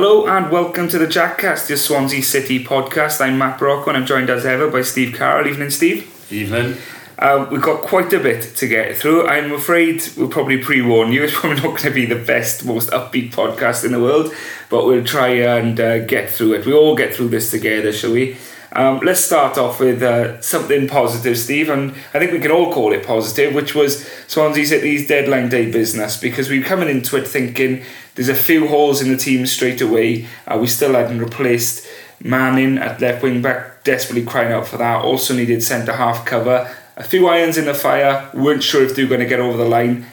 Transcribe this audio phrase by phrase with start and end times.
[0.00, 3.20] Hello and welcome to the Jackcast, your Swansea City podcast.
[3.20, 5.48] I'm Matt Brocco and I'm joined as ever by Steve Carroll.
[5.48, 6.08] Evening, Steve.
[6.30, 6.76] Evening.
[7.18, 9.26] Uh, we've got quite a bit to get through.
[9.26, 12.64] I'm afraid we'll probably pre warn you, it's probably not going to be the best,
[12.64, 14.32] most upbeat podcast in the world,
[14.70, 16.64] but we'll try and uh, get through it.
[16.64, 18.36] We all get through this together, shall we?
[18.72, 22.72] Um, let's start off with uh, something positive, Steve, and I think we can all
[22.72, 27.16] call it positive, which was Swansea City's deadline day business because we were coming into
[27.16, 27.82] it thinking
[28.14, 30.26] there's a few holes in the team straight away.
[30.46, 31.86] Uh, we still hadn't replaced
[32.20, 35.04] Manning at left wing back, desperately crying out for that.
[35.04, 36.68] Also needed centre half cover.
[36.96, 39.56] A few irons in the fire, weren't sure if they were going to get over
[39.56, 40.06] the line,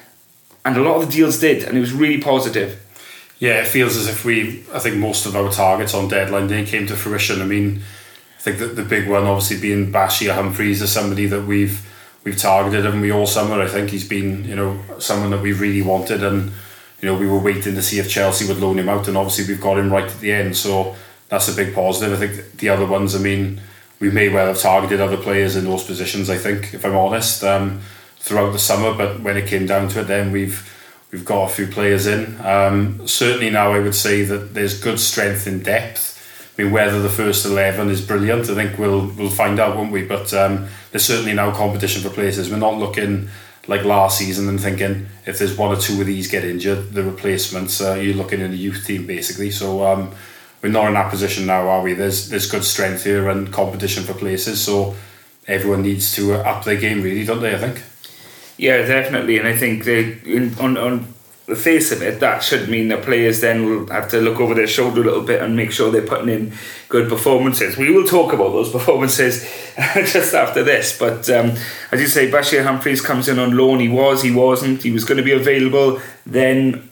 [0.63, 2.79] and a lot of the deals did, and it was really positive.
[3.39, 6.63] Yeah, it feels as if we, I think most of our targets on deadline day
[6.63, 7.41] came to fruition.
[7.41, 7.81] I mean,
[8.45, 11.81] think that the big one obviously being Bashir Humphreys is somebody that we've
[12.23, 13.59] we've targeted and we all summer.
[13.59, 16.51] I think he's been, you know, someone that we really wanted and
[17.01, 19.51] you know, we were waiting to see if Chelsea would loan him out and obviously
[19.51, 20.55] we've got him right at the end.
[20.55, 20.95] So
[21.27, 22.13] that's a big positive.
[22.13, 23.61] I think the other ones, I mean,
[23.99, 27.43] we may well have targeted other players in those positions, I think, if I'm honest,
[27.43, 27.81] um,
[28.17, 30.71] throughout the summer, but when it came down to it then we've
[31.11, 32.39] we've got a few players in.
[32.41, 36.14] Um, certainly now I would say that there's good strength in depth
[36.57, 39.91] I mean, whether the first eleven is brilliant, I think we'll we'll find out, won't
[39.91, 40.03] we?
[40.03, 42.49] But um, there's certainly now competition for places.
[42.49, 43.29] We're not looking
[43.67, 47.03] like last season and thinking if there's one or two of these get injured, the
[47.03, 47.81] replacements.
[47.81, 49.51] Uh, you're looking in the youth team basically.
[49.51, 50.13] So um,
[50.61, 51.93] we're not in that position now, are we?
[51.93, 54.61] There's there's good strength here and competition for places.
[54.61, 54.95] So
[55.47, 57.53] everyone needs to up their game, really, don't they?
[57.53, 57.83] I think.
[58.57, 61.13] Yeah, definitely, and I think they in, on on
[61.45, 64.55] the face of it, that should mean the players then will have to look over
[64.55, 66.53] their shoulder a little bit and make sure they're putting in
[66.89, 67.77] good performances.
[67.77, 69.43] We will talk about those performances
[69.95, 71.53] just after this, but um,
[71.91, 73.79] as you say, Bashir Humphreys comes in on loan.
[73.79, 76.01] He was, he wasn't, he was going to be available.
[76.25, 76.89] Then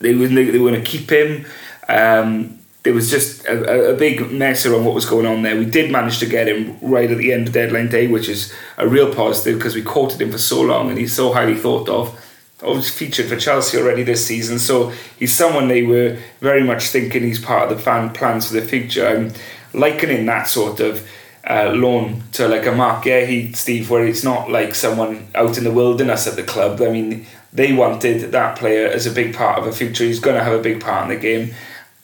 [0.00, 1.46] they were they were going to keep him.
[1.88, 5.56] Um, there was just a, a big mess around what was going on there.
[5.56, 8.52] We did manage to get him right at the end of deadline day, which is
[8.76, 11.88] a real positive because we quoted him for so long and he's so highly thought
[11.88, 12.20] of
[12.64, 14.58] always featured for Chelsea already this season.
[14.58, 18.54] So he's someone they were very much thinking he's part of the fan plans for
[18.54, 19.06] the future.
[19.06, 19.32] I'm
[19.72, 21.08] likening that sort of
[21.48, 25.64] uh, loan to like a Marc Guéhi, Steve, where it's not like someone out in
[25.64, 26.80] the wilderness at the club.
[26.80, 30.04] I mean, they wanted that player as a big part of a future.
[30.04, 31.54] He's going to have a big part in the game.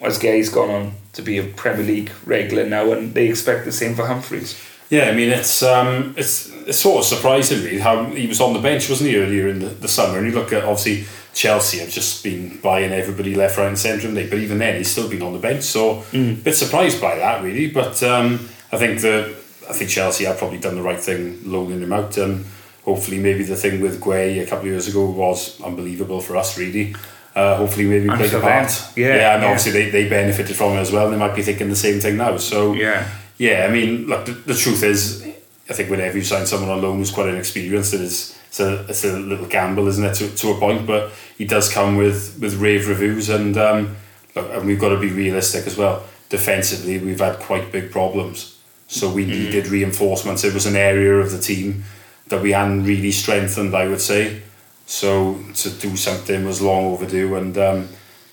[0.01, 3.73] As Guéhi's gone on to be a Premier League regular now, and they expect the
[3.73, 4.59] same for Humphreys.
[4.89, 8.53] Yeah, I mean it's um, it's it's sort of surprising me how he was on
[8.53, 10.19] the bench, wasn't he, earlier in the, the summer?
[10.19, 11.05] And you look at obviously
[11.35, 14.77] Chelsea have just been buying everybody left, right, and centre, and they but even then
[14.77, 15.65] he's still been on the bench.
[15.65, 16.41] So mm.
[16.41, 19.35] a bit surprised by that really, but um, I think the
[19.69, 22.47] I think Chelsea have probably done the right thing loaning him out, and
[22.85, 26.57] hopefully maybe the thing with Guéhi a couple of years ago was unbelievable for us
[26.57, 26.95] really.
[27.35, 28.71] Uh, hopefully maybe and played a part.
[28.97, 29.49] Yeah, yeah, and yeah.
[29.49, 31.07] obviously they, they benefited from it as well.
[31.07, 32.37] And they might be thinking the same thing now.
[32.37, 33.67] So yeah, yeah.
[33.69, 35.30] I mean, look, the, the truth is
[35.71, 38.85] I think whenever you sign someone on loan who's quite inexperienced, it is it's a,
[38.89, 40.85] it's a little gamble, isn't it, to, to a point.
[40.85, 43.97] But he does come with, with rave reviews, and um,
[44.35, 46.03] look, and we've got to be realistic as well.
[46.29, 49.31] Defensively, we've had quite big problems, so we mm-hmm.
[49.31, 50.43] needed reinforcements.
[50.43, 51.85] It was an area of the team
[52.27, 54.43] that we hadn't really strengthened, I would say.
[54.87, 57.89] So to do something was long overdue, and um,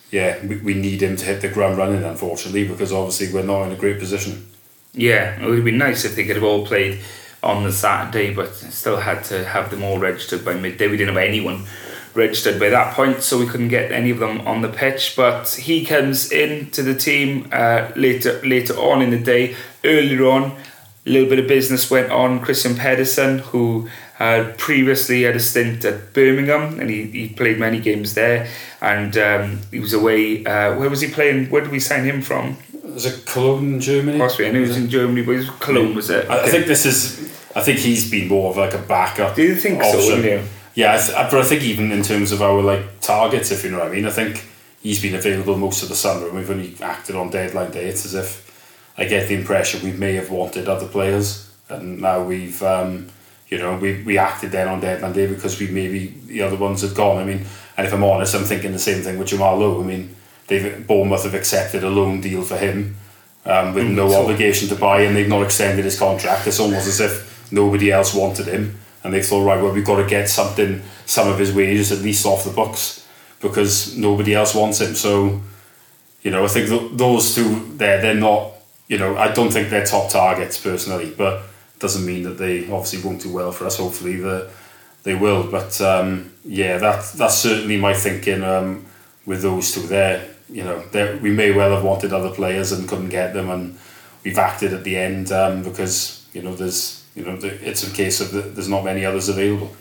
[0.10, 3.66] yeah, we, we need him to hit the ground running, unfortunately, because obviously we're not
[3.66, 4.48] in a great position.
[4.94, 7.00] Yeah, it would have been nice if they could have all played
[7.48, 10.88] on the Saturday, but still had to have them all registered by midday.
[10.90, 11.64] We didn't have anyone
[12.14, 15.16] registered by that point, so we couldn't get any of them on the pitch.
[15.16, 19.56] But he comes in to the team uh, later later on in the day.
[19.86, 20.44] Earlier on,
[21.06, 22.42] a little bit of business went on.
[22.42, 27.80] Kristian Pedersen, who had previously had a stint at Birmingham, and he, he played many
[27.80, 28.50] games there,
[28.82, 30.44] and um, he was away.
[30.44, 31.50] Uh, where was he playing?
[31.50, 32.58] Where did we sign him from?
[32.98, 34.18] was it Cologne, Germany?
[34.18, 36.28] Possibly, I knew it was in Germany, but it was Cologne, was it?
[36.30, 37.27] I, I think this is.
[37.58, 39.36] I think he's been more of like a backup.
[39.36, 40.02] Do you think option.
[40.02, 40.18] so?
[40.18, 40.44] You?
[40.76, 43.72] Yeah, I th- but I think even in terms of our like targets, if you
[43.72, 44.46] know what I mean, I think
[44.80, 47.86] he's been available most of the summer, and we've only acted on deadline day.
[47.86, 52.24] It's as if I get the impression we may have wanted other players, and now
[52.24, 52.62] we've.
[52.62, 53.10] Um,
[53.50, 56.82] you know, we, we acted then on deadline day because we maybe the other ones
[56.82, 57.18] had gone.
[57.18, 57.46] I mean,
[57.78, 59.82] and if I'm honest, I'm thinking the same thing with Jamal Lowe.
[59.82, 60.14] I mean,
[60.48, 62.98] they've Bournemouth have accepted a loan deal for him
[63.46, 66.46] um, with mm, no so, obligation to buy, and they've not extended his contract.
[66.46, 70.02] It's almost as if nobody else wanted him, and they thought, right, well, we've got
[70.02, 73.08] to get something, some of his wages at least off the books
[73.40, 74.96] because nobody else wants him.
[74.96, 75.42] So,
[76.22, 78.54] you know, I think th- those two there, they're not,
[78.88, 81.44] you know, I don't think they're top targets personally, but
[81.80, 83.78] doesn't mean that they obviously won't do well for us.
[83.78, 84.50] Hopefully, that
[85.04, 85.50] they will.
[85.50, 88.44] But um, yeah, that that's certainly my thinking.
[88.44, 88.86] Um,
[89.26, 90.82] with those two there, you know,
[91.22, 93.78] we may well have wanted other players and couldn't get them, and
[94.24, 98.22] we've acted at the end um, because you know there's you know it's a case
[98.22, 99.76] of the, there's not many others available.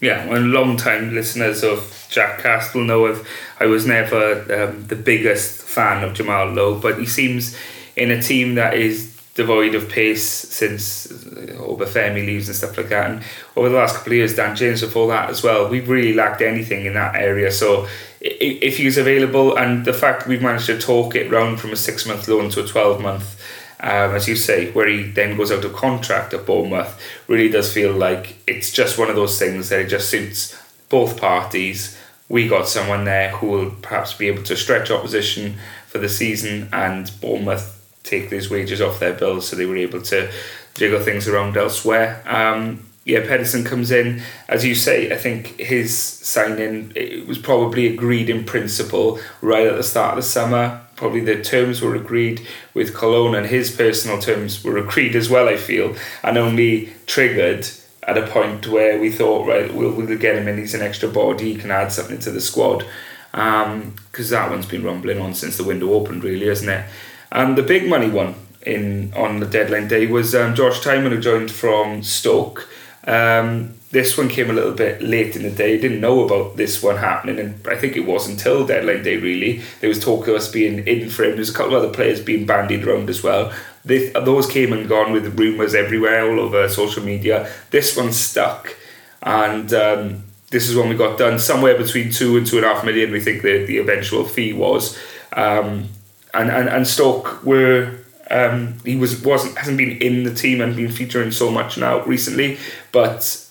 [0.00, 3.26] Yeah, and long time listeners of Jack Castle know if
[3.58, 7.56] I was never um, the biggest fan of Jamal Lowe, but he seems
[7.96, 13.10] in a team that is devoid of pace since Obafemi leaves and stuff like that.
[13.10, 13.24] And
[13.54, 16.40] over the last couple of years, Dan James before that as well, we've really lacked
[16.40, 17.50] anything in that area.
[17.50, 17.86] So
[18.20, 22.06] if he's available, and the fact we've managed to talk it round from a six
[22.06, 23.35] month loan to a 12 month,
[23.80, 27.72] um, as you say, where he then goes out of contract at Bournemouth, really does
[27.72, 31.98] feel like it's just one of those things that it just suits both parties.
[32.28, 35.56] We got someone there who will perhaps be able to stretch opposition
[35.86, 40.00] for the season, and Bournemouth take these wages off their bills, so they were able
[40.02, 40.30] to
[40.74, 42.22] jiggle things around elsewhere.
[42.26, 45.12] Um, yeah, Pedersen comes in, as you say.
[45.12, 50.24] I think his signing it was probably agreed in principle right at the start of
[50.24, 50.85] the summer.
[50.96, 55.48] Probably the terms were agreed with Cologne, and his personal terms were agreed as well.
[55.48, 57.68] I feel, and only triggered
[58.06, 60.58] at a point where we thought, right, we'll, we'll get him in.
[60.58, 61.52] He's an extra body.
[61.52, 62.84] He can add something to the squad.
[63.32, 66.86] Because um, that one's been rumbling on since the window opened, really, isn't it?
[67.32, 71.20] And the big money one in on the deadline day was um, Josh Tymon, who
[71.20, 72.68] joined from Stoke.
[73.06, 75.78] Um, this one came a little bit late in the day.
[75.78, 79.16] Didn't know about this one happening, and I think it was until deadline day.
[79.16, 81.36] Really, there was talk of us being in for him.
[81.36, 83.52] There's a couple of other players being bandied around as well.
[83.84, 87.50] They, those came and gone with rumours everywhere, all over social media.
[87.70, 88.76] This one stuck,
[89.22, 91.38] and um, this is when we got done.
[91.38, 94.52] Somewhere between two and two and a half million, we think the the eventual fee
[94.52, 94.98] was.
[95.32, 95.90] Um,
[96.34, 98.00] and and, and Stoke were
[98.30, 102.02] um, he was wasn't hasn't been in the team and been featuring so much now
[102.04, 102.58] recently,
[102.90, 103.45] but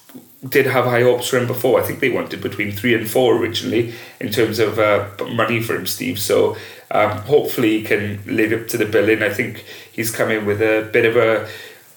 [0.49, 1.79] did have high hopes for him before.
[1.79, 5.75] I think they wanted between three and four originally in terms of uh, money for
[5.75, 6.19] him, Steve.
[6.19, 6.55] So
[6.91, 9.23] um, hopefully he can live up to the billing.
[9.23, 11.49] I think he's coming with a bit of a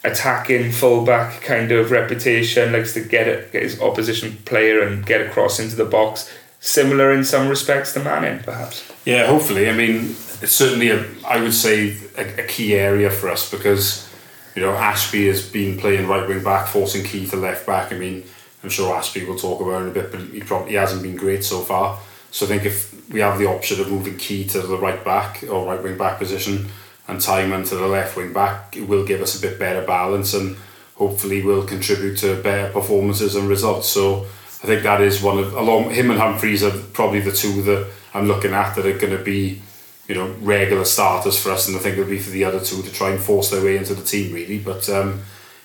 [0.05, 2.73] attacking fullback kind of reputation.
[2.73, 6.33] Likes to get get his opposition player and get across into the box.
[6.61, 8.91] Similar in some respects to Manning, perhaps.
[9.05, 9.69] Yeah, hopefully.
[9.69, 14.13] I mean, it's certainly a I would say a, a, key area for us because
[14.57, 17.93] you know Ashby has been playing right wing back, forcing Key to left back.
[17.93, 18.25] I mean,
[18.63, 21.45] I'm sure Ashby will talk about in a bit, but he probably hasn't been great
[21.45, 21.99] so far.
[22.31, 25.45] So I think if we have the option of moving Key to the right back
[25.49, 26.69] or right wing back position
[27.07, 30.35] and Tymon to the left wing back, it will give us a bit better balance
[30.35, 30.57] and
[30.97, 33.89] hopefully will contribute to better performances and results.
[33.89, 34.27] So
[34.63, 37.89] I think that is one of along him and Humphreys are probably the two that
[38.13, 39.63] I'm looking at that are going to be
[40.09, 42.83] you know regular starters for us, and I think it'll be for the other two
[42.83, 44.59] to try and force their way into the team really.
[44.59, 45.21] But um,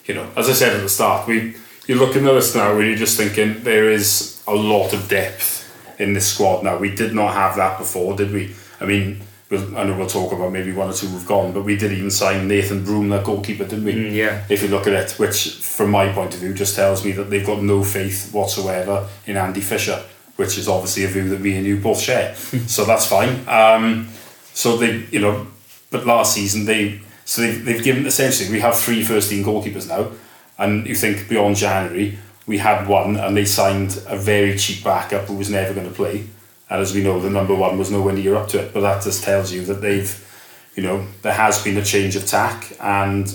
[0.06, 1.56] you know, as I said at the start, we
[1.88, 5.62] you're looking at us now, and you're just thinking there is a lot of depth
[6.00, 6.78] in this squad now.
[6.78, 8.56] We did not have that before, did we?
[8.80, 9.22] I mean.
[9.50, 11.92] We'll, I know we'll talk about maybe one or two who've gone, but we did
[11.92, 13.94] even sign Nathan Broome, that goalkeeper, didn't we?
[13.94, 14.46] Mm, yeah.
[14.50, 17.30] If you look at it, which from my point of view just tells me that
[17.30, 20.02] they've got no faith whatsoever in Andy Fisher,
[20.38, 22.34] which is obviously a view that me and you both share.
[22.68, 23.48] so that's fine.
[23.48, 24.10] Um,
[24.54, 25.46] so they, you know,
[25.92, 29.88] but last season they, so they've, they've given essentially we have three first team goalkeepers
[29.88, 30.12] now,
[30.58, 35.28] and you think beyond January we had one and they signed a very cheap backup
[35.28, 36.28] who was never going to play,
[36.70, 38.74] and as we know the number one was nowhere near up to it.
[38.74, 40.12] But that just tells you that they've,
[40.76, 43.34] you know, there has been a change of tack, and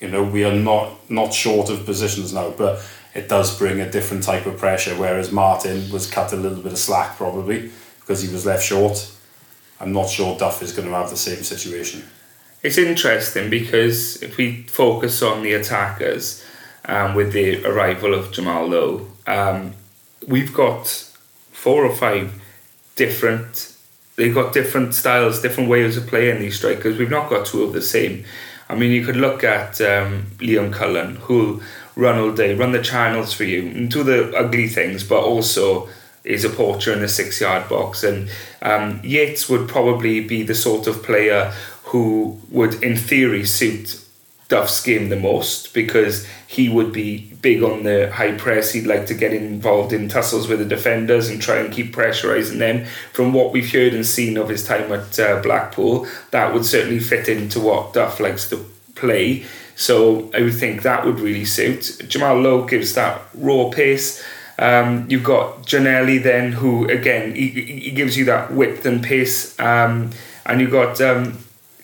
[0.00, 2.84] you know we are not not short of positions now, but
[3.14, 4.94] it does bring a different type of pressure.
[4.94, 7.70] Whereas Martin was cut a little bit of slack probably
[8.00, 9.12] because he was left short
[9.80, 12.04] I'm not sure Duff is going to have the same situation.
[12.62, 16.44] It's interesting because if we focus on the attackers
[16.86, 19.74] um, with the arrival of Jamal Lowe, um,
[20.26, 20.86] we've got
[21.52, 22.32] four or five
[22.94, 23.74] different.
[24.16, 26.98] They've got different styles, different ways of playing these strikers.
[26.98, 28.24] We've not got two of the same.
[28.68, 31.60] I mean, you could look at um, Liam Cullen, who'll
[31.94, 35.88] run all day, run the channels for you, and do the ugly things, but also
[36.24, 38.02] is a poacher in the six yard box.
[38.02, 38.28] And
[38.62, 41.52] um, Yates would probably be the sort of player
[41.84, 44.02] who would, in theory, suit
[44.48, 48.72] Duff's game the most because he would be big on the high press.
[48.72, 52.58] He'd like to get involved in tussles with the defenders and try and keep pressurising
[52.58, 52.84] them.
[53.12, 57.00] From what we've heard and seen of his time at uh, Blackpool, that would certainly
[57.00, 59.44] fit into what Duff likes to play.
[59.74, 62.00] So I would think that would really suit.
[62.08, 64.24] Jamal Lowe gives that raw pace.
[64.58, 69.58] Um, you've got Ginnelly then, who again he, he gives you that width and pace,
[69.60, 70.12] um,
[70.46, 71.38] and you've got um,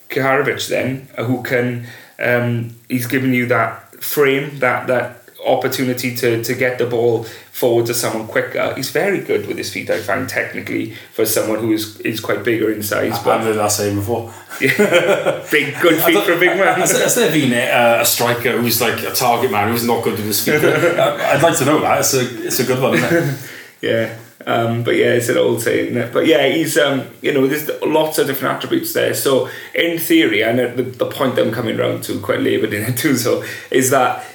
[0.08, 1.86] then, who can
[2.22, 7.86] um, he's giving you that frame, that that opportunity to, to get the ball forward
[7.86, 8.74] to someone quicker.
[8.74, 12.44] He's very good with his feet, I find, technically, for someone who is, is quite
[12.44, 13.18] bigger in size.
[13.18, 14.32] But I've heard that saying before.
[14.60, 14.70] big,
[15.80, 16.78] good feet for a big man.
[16.78, 20.14] Has, has there been a, a, striker who's like a target man who's not good
[20.14, 20.54] with his feet?
[20.64, 22.00] I'd like to know that.
[22.00, 22.94] It's a, it's a good one,
[23.80, 24.18] yeah.
[24.46, 25.94] Um, but yeah, it's an old saying.
[26.12, 29.14] But yeah, he's um, you know, there's lots of different attributes there.
[29.14, 32.96] So in theory, and the, the point I'm coming around to, quite laboured in it
[32.96, 34.26] too, so is that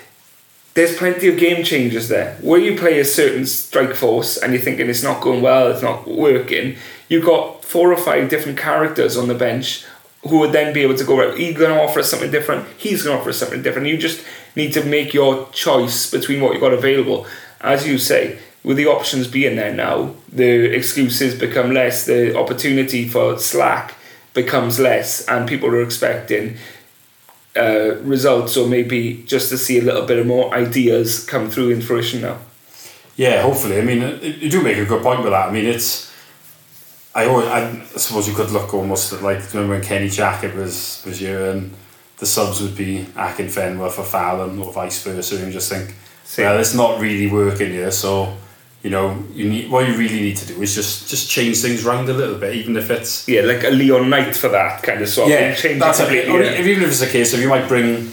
[0.77, 2.35] there's plenty of game changers there.
[2.35, 5.81] Where you play a certain strike force and you're thinking it's not going well, it's
[5.81, 6.75] not working,
[7.09, 9.83] you've got four or five different characters on the bench
[10.27, 12.67] who would then be able to go, right, he's going to offer us something different,
[12.77, 13.87] he's going to offer us something different.
[13.87, 14.23] You just
[14.55, 17.25] need to make your choice between what you've got available.
[17.59, 23.07] As you say, with the options being there now, the excuses become less, the opportunity
[23.07, 23.95] for slack
[24.33, 26.57] becomes less, and people are expecting
[27.55, 31.69] uh, results or maybe just to see a little bit of more ideas come through
[31.69, 32.39] in fruition now.
[33.15, 33.77] Yeah, hopefully.
[33.79, 35.47] I mean, you do make a good point with that.
[35.47, 36.13] I mean, it's.
[37.15, 41.01] I always, I suppose you could look almost at like remember when Kenny Jackett was
[41.05, 41.73] was here and
[42.17, 45.95] the subs would be Akinfenwa for Fallon or vice versa, and just think,
[46.25, 46.45] Same.
[46.47, 48.35] well, it's not really working here, so
[48.87, 51.85] you know, you need what you really need to do is just just change things
[51.85, 55.01] around a little bit, even if it's yeah, like a Leon Knight for that kind
[55.01, 55.29] of sort.
[55.29, 56.29] Yeah, change that's it.
[56.29, 56.61] Or yeah.
[56.61, 58.09] even if it's a case of you might bring,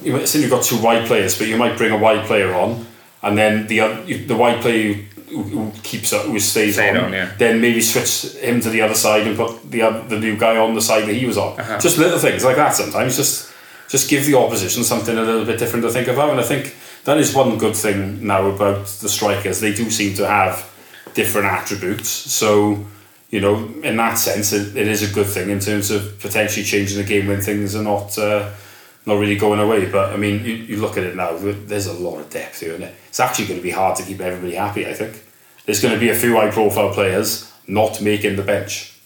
[0.00, 2.54] you might, say you've got two wide players, but you might bring a wide player
[2.54, 2.86] on,
[3.24, 3.80] and then the
[4.28, 4.94] the wide player
[5.30, 7.34] who, who keeps up, who stays on, on yeah.
[7.38, 10.56] then maybe switch him to the other side and put the other, the new guy
[10.56, 11.58] on the side that he was on.
[11.58, 11.80] Uh-huh.
[11.80, 12.76] Just little things like that.
[12.76, 13.52] Sometimes just
[13.88, 16.76] just give the opposition something a little bit different to think about, and I think
[17.04, 19.60] that is one good thing now about the strikers.
[19.60, 20.70] They do seem to have
[21.14, 22.08] different attributes.
[22.08, 22.86] So,
[23.30, 26.64] you know, in that sense, it, it is a good thing in terms of potentially
[26.64, 28.50] changing the game when things are not uh,
[29.04, 29.90] not really going away.
[29.90, 31.36] But I mean, you, you look at it now.
[31.36, 32.94] There's a lot of depth here, and it?
[33.08, 34.86] it's actually going to be hard to keep everybody happy.
[34.86, 35.24] I think
[35.66, 38.96] there's going to be a few high-profile players not making the bench.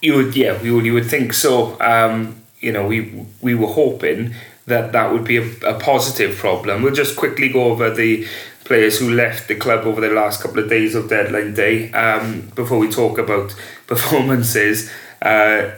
[0.00, 1.80] You would, yeah, you would, you would think so.
[1.80, 4.34] Um, you know, we we were hoping
[4.66, 6.82] that that would be a, a positive problem.
[6.82, 8.26] We'll just quickly go over the
[8.64, 12.50] players who left the club over the last couple of days of deadline day um,
[12.54, 13.54] before we talk about
[13.86, 14.90] performances.
[15.20, 15.72] Uh,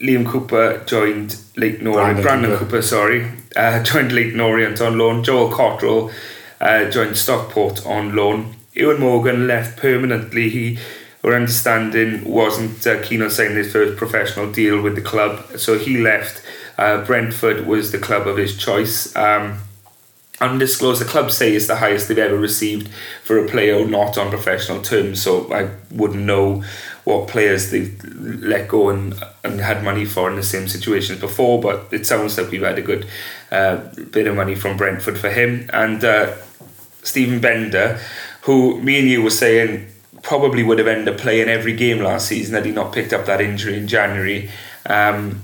[0.00, 2.64] Liam Cooper joined Leyton Orient, Brandon, Brandon Cooper.
[2.64, 5.22] Cooper, sorry, uh, joined Leyton Orient on loan.
[5.22, 6.12] Joel Cotterill
[6.60, 8.56] uh, joined Stockport on loan.
[8.74, 10.48] Ewan Morgan left permanently.
[10.48, 10.78] He,
[11.22, 15.78] our understanding, wasn't uh, keen on signing his first professional deal with the club, so
[15.78, 16.42] he left
[16.78, 19.14] uh, Brentford was the club of his choice.
[19.16, 19.58] Um,
[20.40, 22.88] undisclosed, the club say is the highest they've ever received
[23.22, 25.22] for a player not on professional terms.
[25.22, 26.64] So I wouldn't know
[27.04, 29.14] what players they let go and,
[29.44, 32.78] and had money for in the same situations before, but it sounds like we've had
[32.78, 33.06] a good
[33.50, 33.76] uh,
[34.10, 35.68] bit of money from Brentford for him.
[35.72, 36.34] And uh,
[37.02, 38.00] Steven Benda,
[38.42, 39.88] who me and you were saying
[40.22, 43.26] probably would have ended up playing every game last season had he not picked up
[43.26, 44.50] that injury in January.
[44.86, 45.40] Um,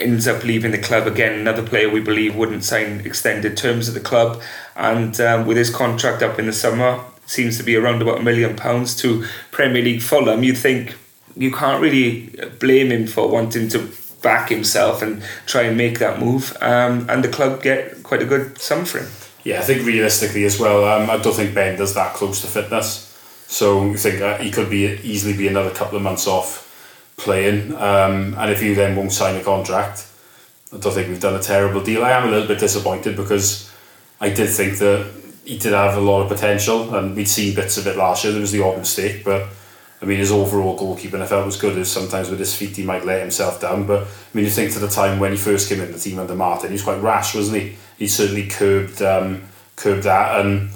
[0.00, 1.38] ends up leaving the club again.
[1.38, 4.40] Another player we believe wouldn't sign extended terms at the club,
[4.76, 8.22] and um, with his contract up in the summer, seems to be around about a
[8.22, 10.42] million pounds to Premier League Fulham.
[10.42, 10.96] You'd think
[11.36, 13.88] you can't really blame him for wanting to
[14.22, 18.26] back himself and try and make that move, um, and the club get quite a
[18.26, 19.08] good sum for him.
[19.44, 23.06] Yeah, I think realistically as well, um, I don't think Benda's that close to fitness.
[23.46, 26.69] So I think uh, he could be easily be another couple of months off
[27.20, 27.74] playing.
[27.76, 30.06] Um, and if you then won't sign a contract,
[30.72, 32.04] I don't think we've done a terrible deal.
[32.04, 33.72] I am a little bit disappointed because
[34.20, 35.10] I did think that
[35.44, 38.32] he did have a lot of potential, and we'd seen bits of it last year.
[38.32, 39.48] There was the odd mistake, but
[40.00, 41.76] I mean, his overall goalkeeping I felt was good.
[41.76, 44.72] As sometimes with his feet he might let himself down, but I mean, you think
[44.72, 47.02] to the time when he first came in the team under Martin, he was quite
[47.02, 47.76] rash, wasn't he?
[47.98, 49.42] He certainly curbed um,
[49.76, 50.70] curbed that, and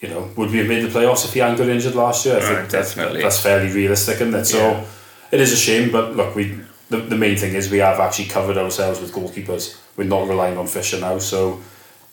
[0.00, 2.36] you know, would we have made the playoffs if he hadn't got injured last year?
[2.36, 3.22] I think definitely.
[3.22, 4.44] that's fairly realistic, isn't it?
[4.44, 4.58] So.
[4.58, 4.84] Yeah
[5.30, 6.58] it is a shame, but look, we
[6.90, 9.78] the, the main thing is we have actually covered ourselves with goalkeepers.
[9.96, 11.60] We're not relying on Fisher now, so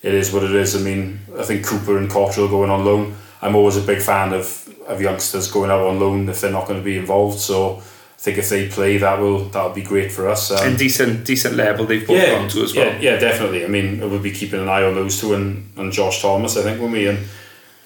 [0.02, 0.76] it is what it is.
[0.76, 3.16] I mean, I think Cooper and Cotterill going on loan.
[3.42, 6.68] I'm always a big fan of, of youngsters going out on loan if they're not
[6.68, 7.40] going to be involved.
[7.40, 7.82] So I
[8.18, 10.52] think if they play, that will that'll be great for us.
[10.52, 12.86] Um, and decent decent level they've both yeah, gone to as well.
[12.86, 13.64] Yeah, yeah, definitely.
[13.64, 16.58] I mean, we'll be keeping an eye on those two and, and Josh Thomas.
[16.58, 17.20] I think when we and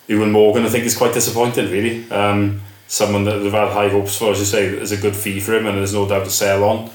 [0.08, 2.10] Ewan Morgan, I think is quite disappointing really.
[2.10, 5.40] Um, someone that they've had high hopes for, as you say, is a good fee
[5.40, 6.90] for him, and there's no doubt to sell on.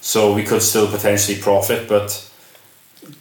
[0.00, 2.30] So we could still potentially profit, but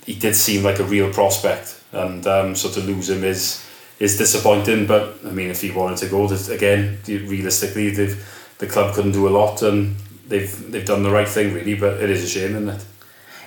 [0.06, 3.66] he did seem like a real prospect, and um, so to lose him is
[4.00, 4.86] is disappointing.
[4.86, 9.28] But I mean, if he wanted to go, again, realistically, they've the club couldn't do
[9.28, 9.96] a lot, and
[10.28, 11.76] they've they've done the right thing really.
[11.76, 12.86] But it is a shame, isn't it?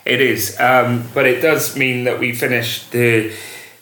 [0.07, 3.33] It is, um, but it does mean that we finished the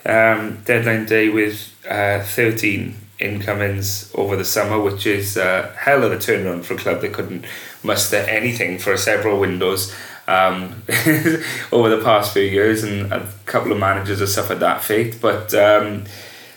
[0.05, 6.13] um, deadline day with uh, 13 incomings over the summer, which is a hell of
[6.13, 7.45] a turnaround for a club that couldn't
[7.83, 9.95] muster anything for several windows
[10.29, 10.83] um,
[11.73, 15.19] over the past few years, and a couple of managers have suffered that fate.
[15.21, 16.05] But um,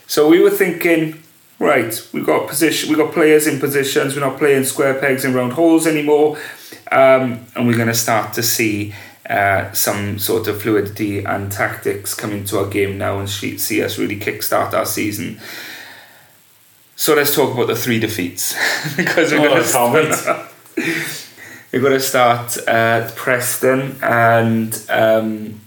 [0.06, 1.24] so we were thinking,
[1.58, 4.16] right, we've got position, we've got players in positions.
[4.16, 6.38] We're not playing square pegs in round holes anymore,
[6.92, 8.94] um, and we're going to start to see.
[9.30, 13.98] Uh, some sort of fluidity and tactics come into our game now and see us
[13.98, 15.40] really kickstart our season.
[17.02, 18.54] So let's talk about the three defeats
[18.96, 21.28] because we're Oh, going can't wait.
[21.74, 25.62] we're going to start at Preston and um,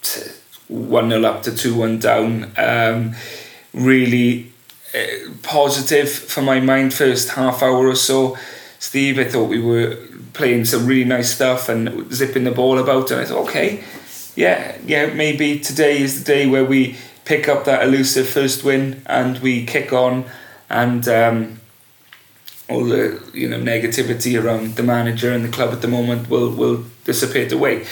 [0.00, 0.30] t-
[0.68, 2.52] 1 0 up to 2 1 down.
[2.56, 3.14] Um,
[3.74, 4.50] really
[4.94, 8.38] uh, positive for my mind, first half hour or so.
[8.78, 9.98] Steve, I thought we were
[10.32, 13.84] playing some really nice stuff and zipping the ball about, and I thought, okay,
[14.36, 19.02] yeah, yeah, maybe today is the day where we pick up that elusive first win
[19.04, 20.24] and we kick on
[20.72, 21.06] and.
[21.08, 21.58] Um,
[22.68, 26.50] all the you know negativity around the manager and the club at the moment will
[26.50, 27.82] will dissipate away.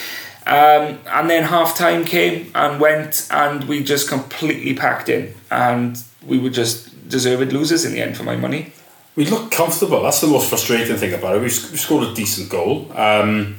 [0.47, 6.03] Um, and then half time came and went, and we just completely packed in, and
[6.27, 8.73] we were just deserved losers in the end for my money.
[9.17, 10.03] We looked comfortable.
[10.03, 11.43] That's the most frustrating thing about it.
[11.43, 12.91] We, sc- we scored a decent goal.
[12.93, 13.57] Um,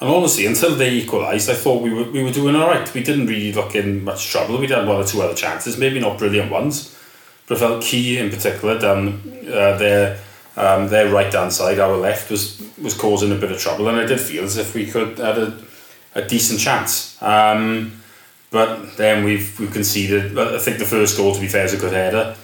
[0.00, 2.92] and honestly, until they equalised, I thought we were, we were doing all right.
[2.94, 4.58] We didn't really look in much trouble.
[4.58, 6.93] We had one or two other chances, maybe not brilliant ones.
[7.46, 10.18] But I felt Key in particular, down uh, their,
[10.56, 13.88] um, their right hand side, our left, was, was causing a bit of trouble.
[13.88, 15.58] And I did feel as if we could had a,
[16.14, 17.20] a decent chance.
[17.22, 18.00] Um,
[18.50, 20.38] but then we've, we've conceded.
[20.38, 22.36] I think the first goal, to be fair, is a good header.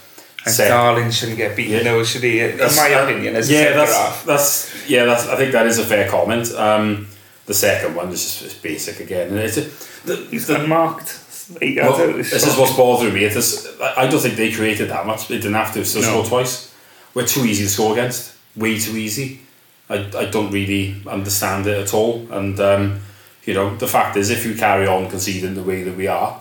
[0.44, 1.82] And Second- Darling shouldn't get beaten, Yeah.
[1.84, 2.40] though, should he?
[2.40, 4.24] In That's- my opinion, as yeah, centre that's, half.
[4.24, 5.28] that's yeah, that's.
[5.28, 6.50] I think that is a fair comment.
[6.54, 7.06] Um,
[7.46, 11.19] the second one is just it's basic again, and it's a, the, He's the, unmarked.
[11.60, 12.48] Well, out of the this shot.
[12.52, 13.24] is what's bothering me.
[13.24, 15.28] It is, I I don't think they created that much.
[15.28, 15.84] They didn't have to.
[15.84, 16.08] Still No.
[16.08, 16.72] score twice.
[17.14, 18.32] We're too easy to score against.
[18.56, 19.40] Way too easy.
[19.88, 22.26] I, I don't really understand it at all.
[22.30, 23.00] And um,
[23.44, 26.40] you know, the fact is, if you carry on conceding the way that we are,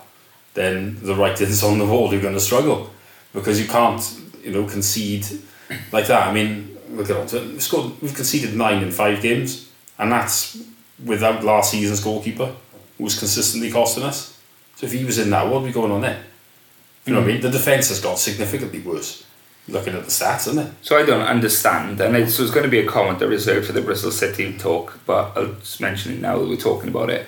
[0.54, 2.12] then the writing's on the wall.
[2.12, 2.92] You're going to struggle
[3.34, 4.02] because you can't,
[4.44, 5.26] you know, concede
[5.92, 6.28] like that.
[6.28, 7.48] I mean, we'll get on to it.
[7.48, 10.58] We've, scored, we've conceded nine in five games, and that's
[11.04, 12.54] without last season's goalkeeper,
[12.98, 14.39] who was consistently costing us.
[14.80, 16.24] So if he was in that, what would be going on there?
[17.06, 17.42] You know what I mean?
[17.42, 19.26] The defence has got significantly worse.
[19.68, 20.74] Looking at the stats, isn't it?
[20.82, 23.74] So I don't understand, and it's, it's going to be a comment I reserved for
[23.74, 27.28] the Bristol City talk, but I'll just mention it now that we're talking about it.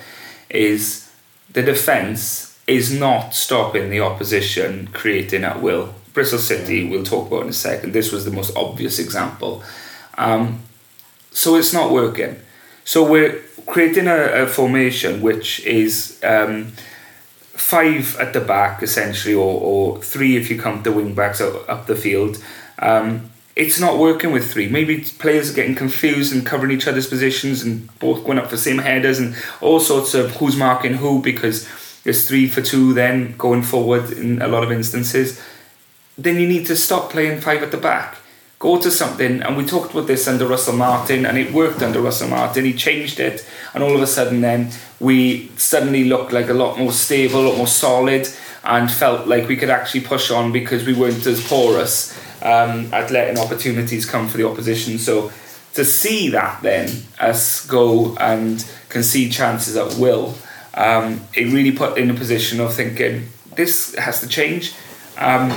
[0.49, 1.11] Is
[1.51, 5.93] the defence is not stopping the opposition creating at will.
[6.13, 7.91] Bristol City, we'll talk about in a second.
[7.91, 9.61] This was the most obvious example.
[10.17, 10.61] Um,
[11.31, 12.37] so it's not working.
[12.85, 16.71] So we're creating a, a formation which is um,
[17.61, 21.85] five at the back essentially, or, or three if you count the wing backs up,
[21.85, 22.43] the field.
[22.79, 24.67] Um, it's not working with three.
[24.67, 28.57] Maybe players are getting confused and covering each other's positions and both going up for
[28.57, 31.69] same headers and all sorts of who's marking who because
[32.03, 35.39] there's three for two then going forward in a lot of instances.
[36.17, 38.17] Then you need to stop playing five at the back.
[38.61, 41.99] Go to something, and we talked about this under Russell Martin, and it worked under
[41.99, 42.63] Russell Martin.
[42.63, 43.43] He changed it,
[43.73, 44.69] and all of a sudden, then
[44.99, 48.29] we suddenly looked like a lot more stable, a lot more solid,
[48.63, 53.09] and felt like we could actually push on because we weren't as porous um, at
[53.09, 54.99] letting opportunities come for the opposition.
[54.99, 55.31] So
[55.73, 56.87] to see that then
[57.19, 60.35] us go and concede chances at will,
[60.75, 64.75] um, it really put in a position of thinking this has to change.
[65.17, 65.49] Um,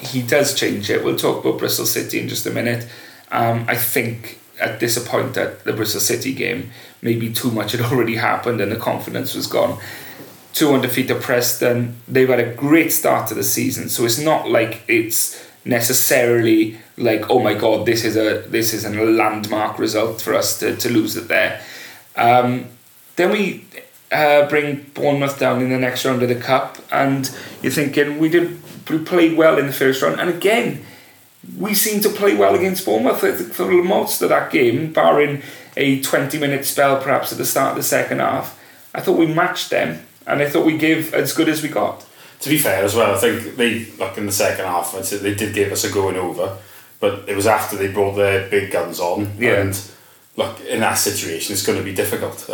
[0.00, 1.04] he does change it.
[1.04, 2.88] We'll talk about Bristol City in just a minute.
[3.30, 6.70] Um, I think at this point at the Bristol City game,
[7.02, 9.78] maybe too much had already happened and the confidence was gone.
[10.52, 11.96] Two undefeated Preston.
[12.08, 17.28] They've had a great start to the season, so it's not like it's necessarily like
[17.28, 20.88] oh my god this is a this is a landmark result for us to, to
[20.90, 21.62] lose it there.
[22.16, 22.66] Um,
[23.16, 23.64] then we
[24.10, 27.30] uh, bring Bournemouth down in the next round of the cup, and
[27.62, 30.84] you're thinking we did we played well in the first round, and again
[31.58, 35.42] we seemed to play well against Bournemouth for most of that game, barring
[35.76, 38.58] a 20 minute spell perhaps at the start of the second half.
[38.94, 42.04] I thought we matched them, and I thought we gave as good as we got.
[42.40, 44.92] To be fair as well, I think they like in the second half.
[44.92, 46.58] They did give us a going over,
[46.98, 49.32] but it was after they brought their big guns on.
[49.38, 49.60] Yeah.
[49.60, 49.80] And
[50.36, 52.48] look, in that situation, it's going to be difficult.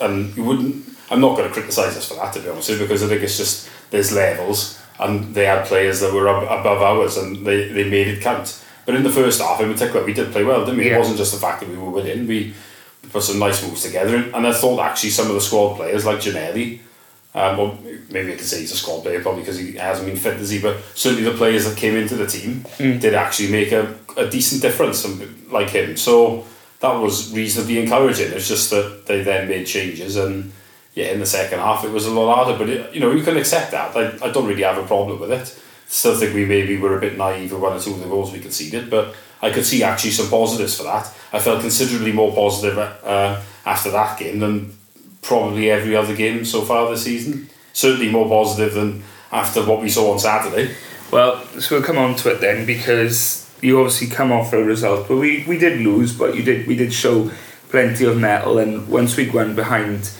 [0.00, 0.86] And you wouldn't.
[1.10, 3.08] I'm not going to criticise us for that, to be honest with you, because I
[3.08, 7.46] think it's just there's levels, and they had players that were ab- above ours, and
[7.46, 8.62] they, they made it count.
[8.84, 10.88] But in the first half, in particular, we did play well, didn't we?
[10.88, 10.96] Yeah.
[10.96, 12.26] It wasn't just the fact that we were winning.
[12.26, 12.54] We
[13.10, 16.18] put some nice moves together, and, I thought actually some of the squad players like
[16.18, 16.80] Ginnelly
[17.34, 17.78] Um, well,
[18.10, 20.50] maybe I could say he's a squad player probably because he hasn't been fit, as
[20.50, 20.60] he?
[20.60, 23.00] But certainly the players that came into the team mm.
[23.00, 25.06] did actually make a, a decent difference,
[25.50, 25.96] like him.
[25.96, 26.44] So
[26.80, 28.32] that was reasonably encouraging.
[28.32, 30.52] It's just that they then made changes and
[30.96, 32.58] yeah, in the second half it was a lot harder.
[32.58, 33.96] But it, you know you can accept that.
[33.96, 35.62] I, I don't really have a problem with it.
[35.86, 38.32] Still think we maybe were a bit naive with one or two of the goals
[38.32, 41.06] we conceded, but I could see actually some positives for that.
[41.32, 44.76] I felt considerably more positive uh, after that game than
[45.22, 47.50] probably every other game so far this season.
[47.72, 50.74] Certainly more positive than after what we saw on Saturday.
[51.12, 55.08] Well, so we'll come on to it then because you obviously come off a result,
[55.08, 57.30] but we, we did lose, but you did we did show
[57.68, 60.10] plenty of metal, and once we'd won behind,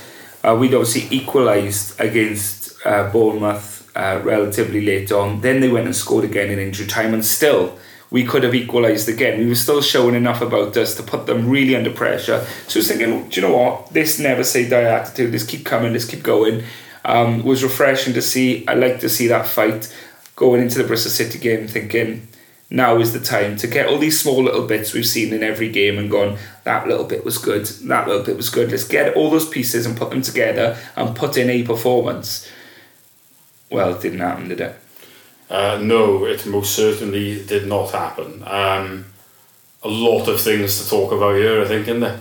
[0.46, 5.40] uh, we'd obviously equalised against uh, Bournemouth uh, relatively late on.
[5.40, 7.78] Then they went and scored again in injury time, and still
[8.10, 9.40] we could have equalised again.
[9.40, 12.46] We were still showing enough about us to put them really under pressure.
[12.68, 13.92] So I was thinking, do you know what?
[13.92, 16.62] This never say die attitude, this keep coming, this keep going.
[17.04, 18.66] Um, was refreshing to see.
[18.66, 19.92] I like to see that fight
[20.34, 22.28] going into the Bristol City game, thinking
[22.68, 25.70] now is the time to get all these small little bits we've seen in every
[25.70, 28.70] game and gone, that little bit was good, that little bit was good.
[28.70, 32.50] Let's get all those pieces and put them together and put in a performance.
[33.70, 34.76] Well, it didn't happen, did it?
[35.48, 38.42] Uh, no, it most certainly did not happen.
[38.44, 39.06] Um,
[39.82, 42.20] a lot of things to talk about here, I think, in there.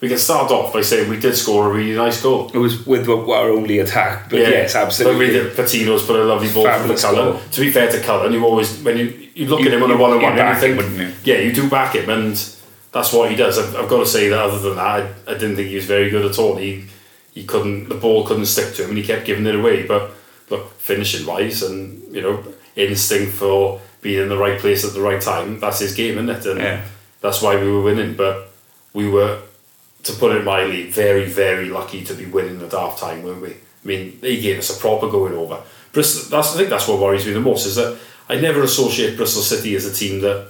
[0.00, 2.50] We can start off by saying we did score a really nice goal.
[2.52, 5.14] It was with our only attack, but yeah, yes, absolutely.
[5.14, 7.40] But we did, Patino's put a lovely ball for the Cullen.
[7.50, 9.90] To be fair to Cullen, you always when you you look you, at him on
[9.90, 11.12] a one on one, you think, him, you?
[11.22, 12.34] yeah, you do back him, and
[12.90, 13.58] that's what he does.
[13.58, 14.38] I've, I've got to say that.
[14.38, 16.56] Other than that, I, I didn't think he was very good at all.
[16.56, 16.86] He
[17.32, 19.86] he couldn't, the ball couldn't stick to him, and he kept giving it away.
[19.86, 20.12] But
[20.48, 22.42] look, finishing wise, and you know
[22.76, 25.60] instinct for being in the right place at the right time.
[25.60, 26.46] That's his game, isn't it?
[26.46, 26.84] And yeah.
[27.20, 28.14] that's why we were winning.
[28.14, 28.48] But
[28.94, 29.42] we were,
[30.04, 33.50] to put it mildly, very, very lucky to be winning at half time, weren't we?
[33.50, 35.62] I mean, they gave us a proper going over.
[35.92, 39.16] Bristol, that's, I think that's what worries me the most is that I never associate
[39.16, 40.48] Bristol City as a team that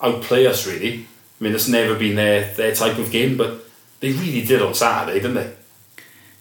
[0.00, 1.06] outplay us really.
[1.40, 3.64] I mean, it's never been their, their type of game, but
[4.00, 5.52] they really did on Saturday, didn't they?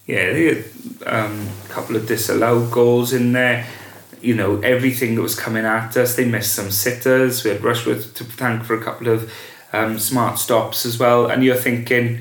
[0.08, 0.65] Yeah, they had
[1.06, 3.67] um, a couple of disallowed goals in there
[4.21, 6.15] you know, everything that was coming at us.
[6.15, 7.43] They missed some sitters.
[7.43, 9.32] We had Rushworth to thank for a couple of
[9.73, 11.28] um, smart stops as well.
[11.28, 12.19] And you're thinking,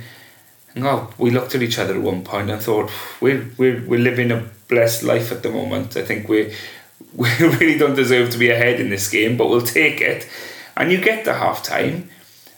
[0.77, 4.31] oh, we looked at each other at one point and thought, we're, we're, we're living
[4.31, 5.97] a blessed life at the moment.
[5.97, 6.55] I think we
[7.41, 10.29] we really don't deserve to be ahead in this game, but we'll take it.
[10.77, 12.11] And you get the half time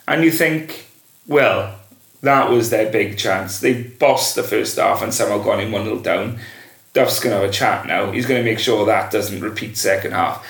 [0.07, 0.87] and you think,
[1.27, 1.79] well,
[2.21, 3.59] that was their big chance.
[3.59, 6.39] They bossed the first half and somehow gone in 1 0 down
[6.93, 8.11] Duff's going to have a chat now.
[8.11, 10.45] He's going to make sure that doesn't repeat second half.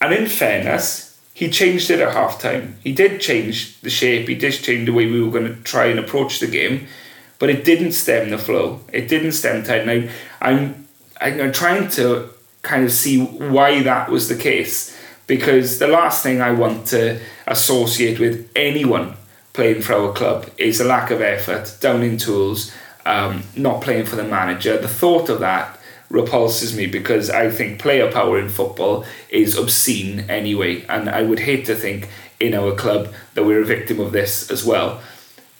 [0.00, 2.76] And in fairness, he changed it at half time.
[2.82, 5.86] He did change the shape, he did change the way we were going to try
[5.86, 6.86] and approach the game,
[7.38, 8.80] but it didn't stem the flow.
[8.92, 9.86] It didn't stem tight.
[9.86, 10.08] Now,
[10.40, 10.86] I'm,
[11.20, 12.30] I'm trying to
[12.62, 14.96] kind of see why that was the case
[15.26, 19.14] because the last thing I want to associate with anyone
[19.52, 22.72] playing for our club is a lack of effort, down in tools,
[23.04, 24.78] um, not playing for the manager.
[24.78, 25.78] The thought of that
[26.10, 31.40] repulses me because I think player power in football is obscene anyway, and I would
[31.40, 32.08] hate to think
[32.40, 35.00] in our club that we're a victim of this as well.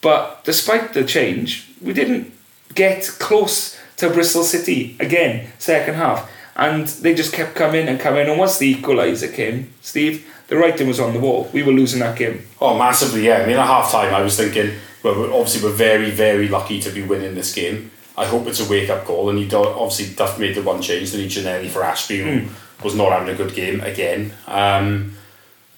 [0.01, 2.33] But despite the change, we didn't
[2.75, 6.29] get close to Bristol City again, second half.
[6.55, 8.29] And they just kept coming and coming.
[8.29, 11.49] And once the equaliser came, Steve, the writing was on the wall.
[11.53, 12.47] We were losing that game.
[12.61, 13.39] Oh, massively, yeah.
[13.39, 16.81] I mean, at half time, I was thinking, well, we're, obviously we're very, very lucky
[16.81, 17.91] to be winning this game.
[18.17, 19.31] I hope it's a wake up call.
[19.31, 22.85] And he obviously Duff made the one change, then he Ginnelly for Ashby, who mm.
[22.85, 24.33] was not having a good game again.
[24.47, 25.17] Um,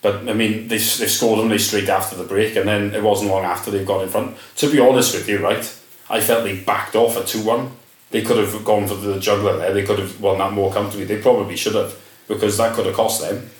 [0.03, 3.31] but I mean, they, they scored only straight after the break, and then it wasn't
[3.31, 4.37] long after they got in front.
[4.57, 5.65] To be honest with you, right,
[6.11, 7.71] I felt they backed off at 2 1.
[8.15, 11.05] They could have gone for the juggler there, they could have won that more comfortably.
[11.05, 13.51] They probably should have, because that could have cost them.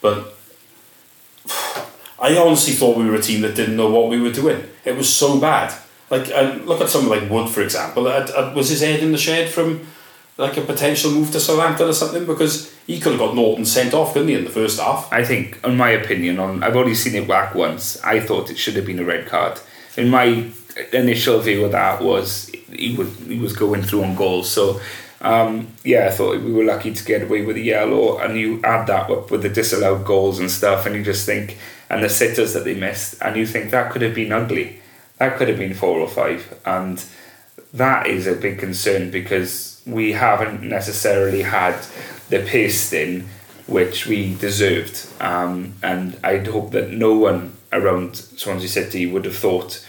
[0.00, 0.34] But
[2.18, 4.64] I honestly thought we were a team that didn't know what we were doing.
[4.86, 5.78] It was so bad.
[6.08, 8.08] Like, uh, look at someone like Wood, for example.
[8.08, 9.86] Uh, was his head in the shed from
[10.38, 12.24] like a potential move to Southampton or something?
[12.24, 15.12] Because he could have got Naughton sent off, couldn't he, in the first half?
[15.12, 18.02] I think, in my opinion, on I've only seen it back once.
[18.02, 19.60] I thought it should have been a red card.
[19.98, 20.50] In my
[20.94, 24.48] initial view of that was he was he was going through on goals.
[24.50, 24.80] So
[25.20, 28.60] um, yeah, I thought we were lucky to get away with a yellow, and you
[28.62, 31.58] add that up with the disallowed goals and stuff, and you just think,
[31.90, 34.80] and the sitters that they missed, and you think that could have been ugly,
[35.18, 37.04] that could have been four or five, and
[37.74, 41.76] that is a big concern because we haven't necessarily had
[42.28, 43.26] the pace in
[43.66, 49.36] which we deserved, um, and I'd hope that no one around Swansea City would have
[49.36, 49.84] thought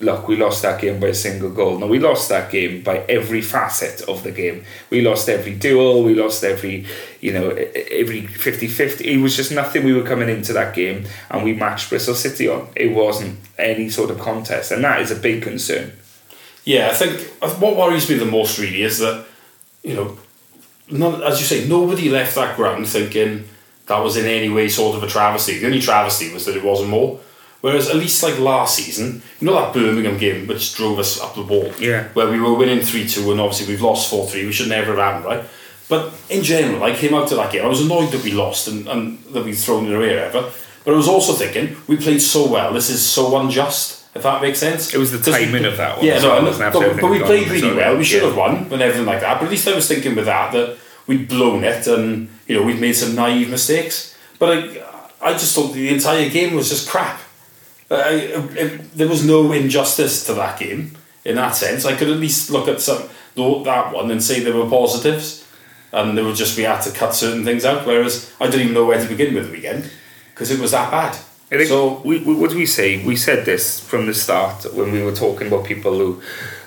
[0.00, 1.78] look, we lost that game by a single goal.
[1.78, 4.64] No, we lost that game by every facet of the game.
[4.90, 6.86] We lost every duel, we lost every,
[7.20, 9.04] you know, every 50 50.
[9.04, 12.48] It was just nothing we were coming into that game and we matched Bristol City
[12.48, 12.68] on.
[12.76, 15.92] It wasn't any sort of contest, and that is a big concern.
[16.64, 19.24] Yeah, I think uh, what worries me the most really is that,
[19.82, 20.18] you know,
[20.90, 23.48] not, as you say, nobody left that ground thinking
[23.86, 25.58] that was in any way sort of a travesty.
[25.58, 27.20] The only travesty was that it wasn't more.
[27.60, 31.34] Whereas at least like last season, you know that Birmingham game which drove us up
[31.34, 31.72] the wall.
[31.78, 34.46] yeah, where we were winning three two and obviously we've lost four three.
[34.46, 35.44] We should never have happened, right?
[35.88, 37.64] But in general, I came out to that game.
[37.64, 40.52] I was annoyed that we lost and, and that we'd thrown it away, ever.
[40.84, 42.72] But I was also thinking we played so well.
[42.72, 43.96] This is so unjust.
[44.14, 44.94] If that makes sense.
[44.94, 46.06] It was the timing of that one.
[46.06, 47.96] Yeah, no, well, but, but, we played really well.
[47.96, 48.28] We should yeah.
[48.28, 49.38] have won and everything like that.
[49.38, 52.62] But at least I was thinking with that that we'd blown it and you know
[52.62, 54.16] we'd made some naive mistakes.
[54.38, 54.84] But I,
[55.20, 57.20] I just thought the entire game was just crap.
[57.90, 61.84] It, there was no injustice to that game in that sense.
[61.84, 65.46] I could at least look at some that one and say there were positives,
[65.92, 67.86] and there would just we had to cut certain things out.
[67.86, 69.90] Whereas I didn't even know where to begin with the weekend
[70.34, 71.16] because it was that bad.
[71.50, 73.04] I think so we, we, what do we say?
[73.04, 76.22] We said this from the start when we were talking about people who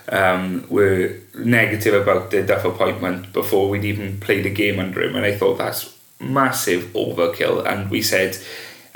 [0.09, 5.15] um, were negative about the Duff appointment before we'd even played a game under him,
[5.15, 7.65] and I thought that's massive overkill.
[7.65, 8.37] And we said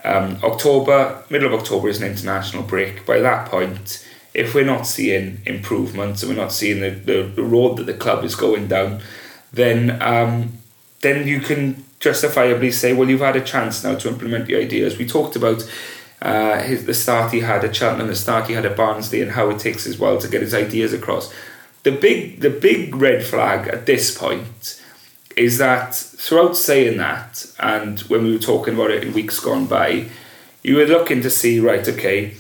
[0.06, 3.06] um, October, middle of October is an international break.
[3.06, 7.44] By that point, if we're not seeing improvements and we're not seeing the, the, the
[7.44, 9.02] road that the club is going down,
[9.52, 10.60] then um,
[11.02, 14.98] then you can justifiably say, well, you've had a chance now to implement the ideas.
[14.98, 15.68] We talked about
[16.22, 19.32] uh, his, the start he had at Cheltenham, the start he had at Barnsley, and
[19.32, 21.34] how it takes as well to get his ideas across.
[21.84, 24.82] The big, the big red flag at this point
[25.38, 29.66] is that throughout saying that, and when we were talking about it in weeks gone
[29.66, 30.08] by,
[30.64, 32.36] you were looking to see, right, okay,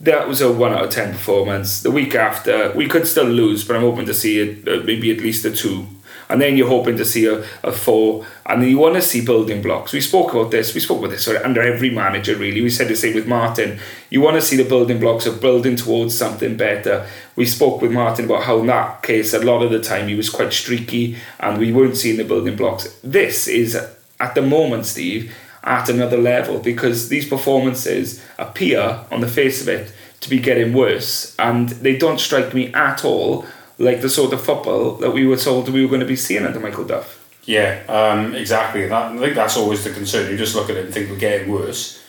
[0.00, 1.82] that was a 1 out of 10 performance.
[1.82, 5.10] The week after, we could still lose, but I'm hoping to see it, uh, maybe
[5.10, 5.86] at least a 2
[6.28, 9.24] and then you're hoping to see a, a four, and then you want to see
[9.24, 9.92] building blocks.
[9.92, 12.60] We spoke about this, we spoke about this sorry, under every manager, really.
[12.60, 13.78] We said the same with Martin.
[14.10, 17.06] You want to see the building blocks of building towards something better.
[17.36, 20.14] We spoke with Martin about how, in that case, a lot of the time he
[20.14, 22.98] was quite streaky and we weren't seeing the building blocks.
[23.02, 23.74] This is,
[24.20, 29.68] at the moment, Steve, at another level because these performances appear, on the face of
[29.68, 33.46] it, to be getting worse and they don't strike me at all
[33.78, 36.44] like the sort of football that we were told we were going to be seeing
[36.44, 37.14] under Michael Duff.
[37.44, 38.86] Yeah, um, exactly.
[38.88, 40.30] That, I think that's always the concern.
[40.30, 42.02] You just look at it and think we're getting worse.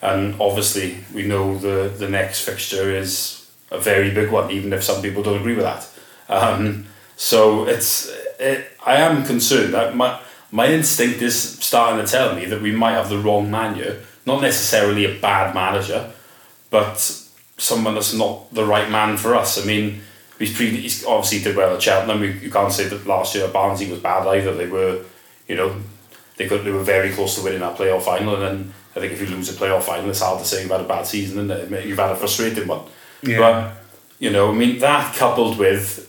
[0.00, 4.82] And obviously, we know the, the next fixture is a very big one, even if
[4.82, 5.88] some people don't agree with that.
[6.28, 12.34] Um, so it's it, I am concerned that my my instinct is starting to tell
[12.34, 14.02] me that we might have the wrong manager.
[14.24, 16.12] Not necessarily a bad manager,
[16.70, 16.98] but
[17.56, 19.60] someone that's not the right man for us.
[19.60, 20.00] I mean,
[20.38, 22.22] he's, pre- he's obviously did well at Cheltenham.
[22.22, 24.54] You, you can't say that last year at Barnsley was bad either.
[24.54, 25.04] They were,
[25.46, 25.76] you know,
[26.36, 28.34] they could they were very close to winning that playoff final.
[28.34, 30.70] And then I think if you lose a playoff final, it's hard to say you've
[30.70, 32.82] had a bad season and you've had a frustrating one.
[33.22, 33.38] Yeah.
[33.38, 33.76] But
[34.18, 36.04] you know, I mean that coupled with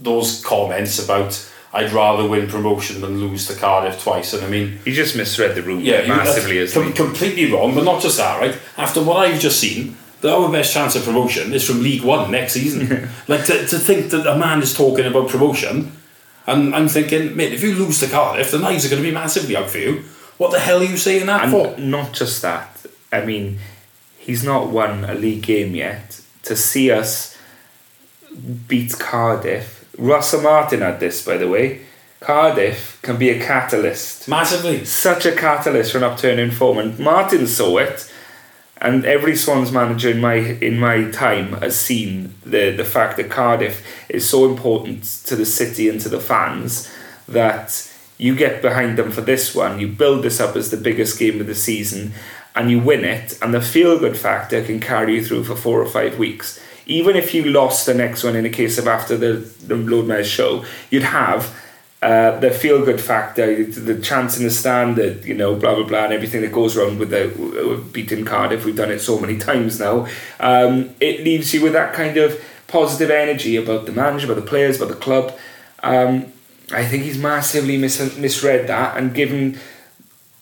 [0.00, 4.34] those comments about I'd rather win promotion than lose to Cardiff twice.
[4.34, 7.74] And I mean, he just misread the room yeah, massively, is com- completely wrong.
[7.74, 8.58] But not just that, right?
[8.76, 12.52] After what I've just seen, our best chance of promotion is from League One next
[12.52, 13.08] season.
[13.28, 15.92] like to, to think that a man is talking about promotion,
[16.46, 19.14] and I'm thinking, mate, if you lose to Cardiff, the knives are going to be
[19.14, 20.04] massively out for you.
[20.38, 21.76] What the hell are you saying that and for?
[21.78, 22.84] Not just that.
[23.12, 23.58] I mean,
[24.18, 26.20] he's not won a league game yet.
[26.44, 27.38] To see us
[28.66, 31.82] beat Cardiff, Russell Martin had this, by the way.
[32.18, 34.28] Cardiff can be a catalyst.
[34.28, 34.84] Massively.
[34.84, 36.78] Such a catalyst for an upturning form.
[36.78, 38.11] And Martin saw it
[38.82, 43.30] and every Swans manager in my in my time has seen the the fact that
[43.30, 46.92] Cardiff is so important to the city and to the fans
[47.28, 51.18] that you get behind them for this one, you build this up as the biggest
[51.18, 52.12] game of the season,
[52.54, 55.80] and you win it, and the feel good factor can carry you through for four
[55.80, 56.60] or five weeks.
[56.84, 59.34] Even if you lost the next one in the case of after the
[59.66, 61.54] the Lord Mayor's show, you'd have
[62.02, 65.86] uh, the feel good factor, the chance in the stand, that you know, blah blah
[65.86, 68.64] blah, and everything that goes around with the beating Cardiff.
[68.64, 70.06] We've done it so many times now.
[70.40, 74.48] Um, it leaves you with that kind of positive energy about the manager, about the
[74.48, 75.38] players, about the club.
[75.82, 76.32] Um,
[76.72, 79.58] I think he's massively mis- misread that and given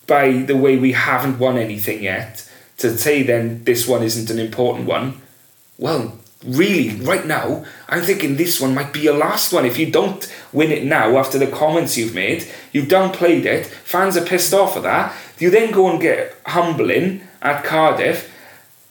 [0.07, 4.39] by the way we haven't won anything yet to say then this one isn't an
[4.39, 5.21] important one.
[5.77, 9.65] Well, really, right now, I'm thinking this one might be your last one.
[9.65, 14.17] If you don't win it now after the comments you've made, you've downplayed it, fans
[14.17, 15.15] are pissed off at that.
[15.37, 18.31] You then go and get humbling at Cardiff,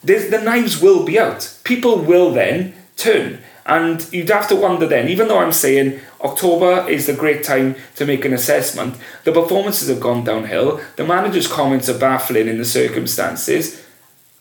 [0.03, 1.57] there's, the knives will be out.
[1.65, 3.39] People will then turn.
[3.67, 7.77] And you'd have to wonder then, even though I'm saying October is the great time
[7.97, 12.59] to make an assessment, the performances have gone downhill, the manager's comments are baffling in
[12.59, 13.85] the circumstances,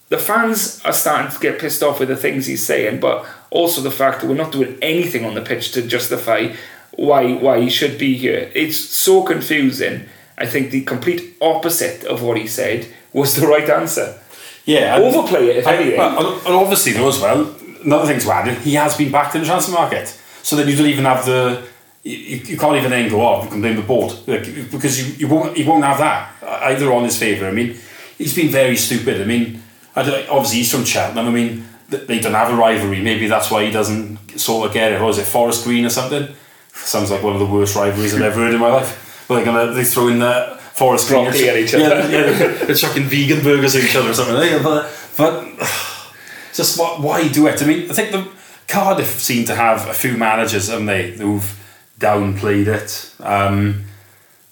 [0.10, 3.82] the fans are starting to get pissed off with the things he's saying, but also
[3.82, 6.54] the fact that we're not doing anything on the pitch to justify
[6.92, 8.52] why why he should be here.
[8.54, 10.06] It's so confusing.
[10.38, 14.20] I think the complete opposite of what he said was the right answer.
[14.66, 16.00] Yeah, overplay it if I, anything.
[16.00, 19.48] And obviously, though, as well, another thing to add, he has been backed in the
[19.48, 20.08] transfer market.
[20.44, 21.68] So then you don't even have the.
[22.04, 25.14] You, you can't even then go oh, off and complain the board like, because you,
[25.16, 27.48] you won't you won't have that uh, either on his favour.
[27.48, 27.78] I mean,
[28.18, 29.22] he's been very stupid.
[29.22, 29.62] I mean,
[30.00, 31.28] I obviously he's from Cheltenham.
[31.28, 33.02] I mean, they don't have a rivalry.
[33.02, 35.02] Maybe that's why he doesn't sort of get it.
[35.02, 36.36] Or is it Forest Green or something?
[36.74, 39.26] Sounds like one of the worst rivalries I've ever heard in my life.
[39.28, 41.84] But they're gonna they throw in the Forest Green at each other.
[41.84, 42.32] Yeah, yeah,
[42.66, 44.64] they're chucking vegan burgers at each other or something.
[44.64, 45.44] But but
[46.54, 47.62] just what, why do it?
[47.62, 48.28] I mean, I think the
[48.68, 51.60] Cardiff seem to have a few managers, haven't they, who've
[52.00, 53.14] downplayed it.
[53.20, 53.86] Um,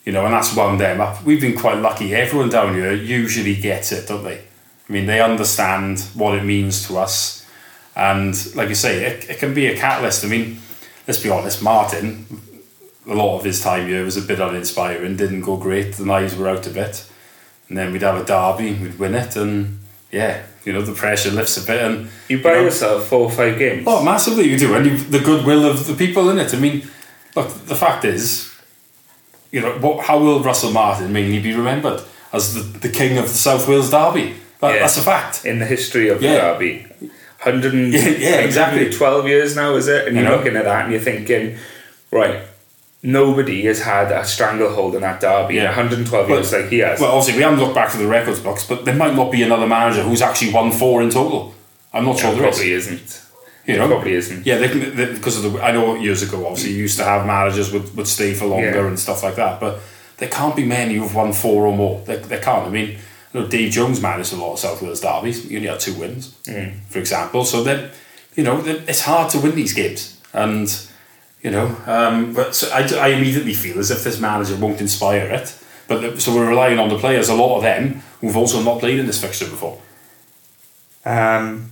[0.04, 1.24] you know, and that's wound them up.
[1.24, 2.16] We've been quite lucky.
[2.16, 4.42] Everyone down here usually gets it, don't they?
[4.88, 7.45] I mean, they understand what it means to us.
[7.95, 10.23] And like you say, it, it can be a catalyst.
[10.23, 10.60] I mean,
[11.08, 12.26] let's be honest, Martin,
[13.08, 16.36] a lot of his time here was a bit uninspiring, didn't go great, the knives
[16.36, 17.10] were out a bit.
[17.69, 19.80] And then we'd have a derby, we'd win it, and
[20.12, 21.82] yeah, you know, the pressure lifts a bit.
[21.82, 23.84] And You buy you know, yourself four or five games.
[23.88, 26.54] Oh, massively you do, and you, the goodwill of the people in it.
[26.54, 26.88] I mean,
[27.36, 28.54] look, the fact is,
[29.52, 33.26] you know, what, how will Russell Martin mainly be remembered as the, the king of
[33.26, 34.36] the South Wales derby?
[34.60, 34.80] That, Yeah.
[34.80, 35.46] That's a fact.
[35.46, 36.34] in the history of Yeah.
[36.34, 36.86] the derby.
[37.39, 38.89] 100 and, Yeah, yeah, exactly.
[38.91, 40.08] 12 years now, is it?
[40.08, 40.38] And You you're know?
[40.38, 41.56] looking at that and you're thinking,
[42.12, 42.39] right,
[43.04, 45.70] nobody has had a stranglehold in that derby in Yeah.
[45.72, 47.00] 112 years Well- like he has.
[47.00, 49.43] Well, obviously, we haven't looked back to the records books, but there might not be
[49.43, 51.54] another manager who's actually won four in total.
[51.93, 52.56] I'm not sure There there is.
[52.58, 53.22] probably isn't.
[53.65, 53.93] You There know?
[53.96, 54.46] probably isn't.
[54.48, 55.62] Yeah, they can, they, because of the.
[55.62, 58.72] I know years ago, obviously, you used to have managers would, would stay for longer
[58.72, 58.88] Yeah.
[58.88, 59.80] and stuff like that, but
[60.17, 62.02] there can't be many who've won four or more.
[62.06, 62.65] They, they can't.
[62.65, 62.98] I mean,
[63.38, 65.43] you know, Dave Jones managed a lot of South Wales derbies.
[65.47, 66.71] He only had two wins, Mm.
[66.89, 67.45] for example.
[67.45, 67.89] So then,
[68.36, 70.67] you know, it's hard to win these games, and
[71.43, 75.28] you know, um, but so I, I immediately feel as if this manager won't inspire
[75.28, 75.56] it.
[75.88, 77.30] But the, so we're relying on the players.
[77.30, 79.80] A lot of them who've also not played in this fixture before.
[81.06, 81.71] Um,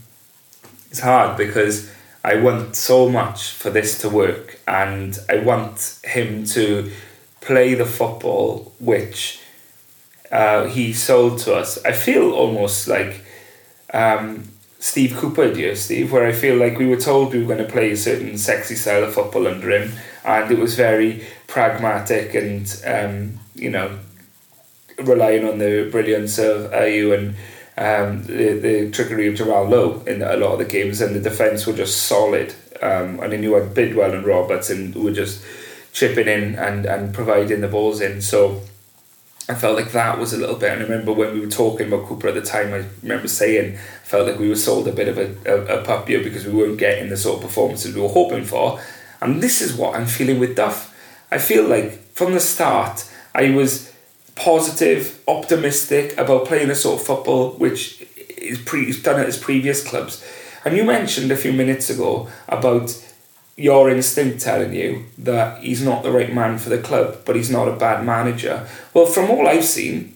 [0.89, 1.91] it's hard because
[2.23, 6.91] I want so much for this to work, and I want him to
[7.41, 9.39] play the football which
[10.31, 11.83] uh, he sold to us.
[11.85, 13.23] I feel almost like
[13.93, 17.65] um, Steve Cooper did, Steve, where I feel like we were told we were going
[17.65, 19.91] to play a certain sexy style of football under him,
[20.23, 23.97] and it was very pragmatic and um, you know
[24.99, 27.35] relying on the brilliance of Ayew and
[27.77, 31.19] um, the, the trickery of Jamal Lowe in a lot of the games, and the
[31.19, 32.53] defence were just solid.
[32.81, 35.43] Um, and I knew had Bidwell and Roberts, and were just
[35.93, 38.21] chipping in and, and providing the balls in.
[38.21, 38.61] So
[39.47, 40.71] I felt like that was a little bit.
[40.71, 43.75] And I remember when we were talking about Cooper at the time, I remember saying
[43.75, 46.53] I felt like we were sold a bit of a, a, a pup because we
[46.53, 48.81] weren't getting the sort of performances we were hoping for.
[49.21, 50.93] And this is what I'm feeling with Duff.
[51.31, 53.93] I feel like from the start, I was
[54.35, 58.05] positive, optimistic about playing a sort of football which
[58.37, 60.25] is pre- done at his previous clubs.
[60.63, 62.99] And you mentioned a few minutes ago about
[63.57, 67.49] your instinct telling you that he's not the right man for the club, but he's
[67.49, 68.67] not a bad manager.
[68.93, 70.13] Well, from all I've seen,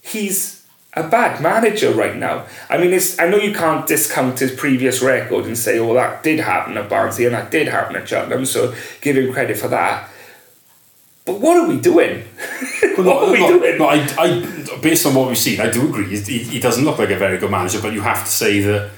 [0.00, 2.46] he's a bad manager right now.
[2.70, 6.22] I mean, it's, I know you can't discount his previous record and say, oh, that
[6.22, 9.68] did happen at Barnsley and that did happen at Cheltenham, so give him credit for
[9.68, 10.08] that.
[11.26, 12.22] But what are we doing?
[12.96, 13.76] what are we doing?
[13.76, 16.18] No, I, I, based on what we've seen, I do agree.
[16.18, 18.90] He, he doesn't look like a very good manager, but you have to say that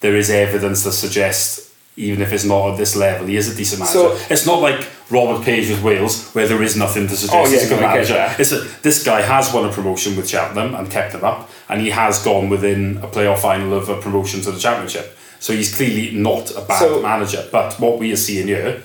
[0.00, 1.67] there is evidence that suggests,
[1.98, 4.16] even if it's not at this level, he is a decent manager.
[4.16, 7.44] So- it's not like Robert Page with Wales, where there is nothing to suggest Oh,
[7.44, 8.34] yeah, he's a good manager.
[8.38, 11.80] It's a, this guy has won a promotion with Cheltenham and kept them up, and
[11.80, 15.16] he has gone within a playoff final of a promotion to the championship.
[15.40, 17.44] So he's clearly not a bad So- manager.
[17.50, 18.82] But what we are seeing here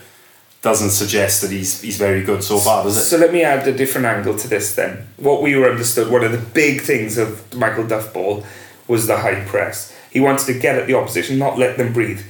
[0.62, 3.02] doesn't suggest that he's he's very good so far, does it?
[3.02, 5.06] So let me add a different angle to this then.
[5.18, 8.44] What we were understood, one of the big things of Michael Duff Ball
[8.88, 9.94] was the high press.
[10.10, 12.22] He wanted to get at the opposition, not let them breathe.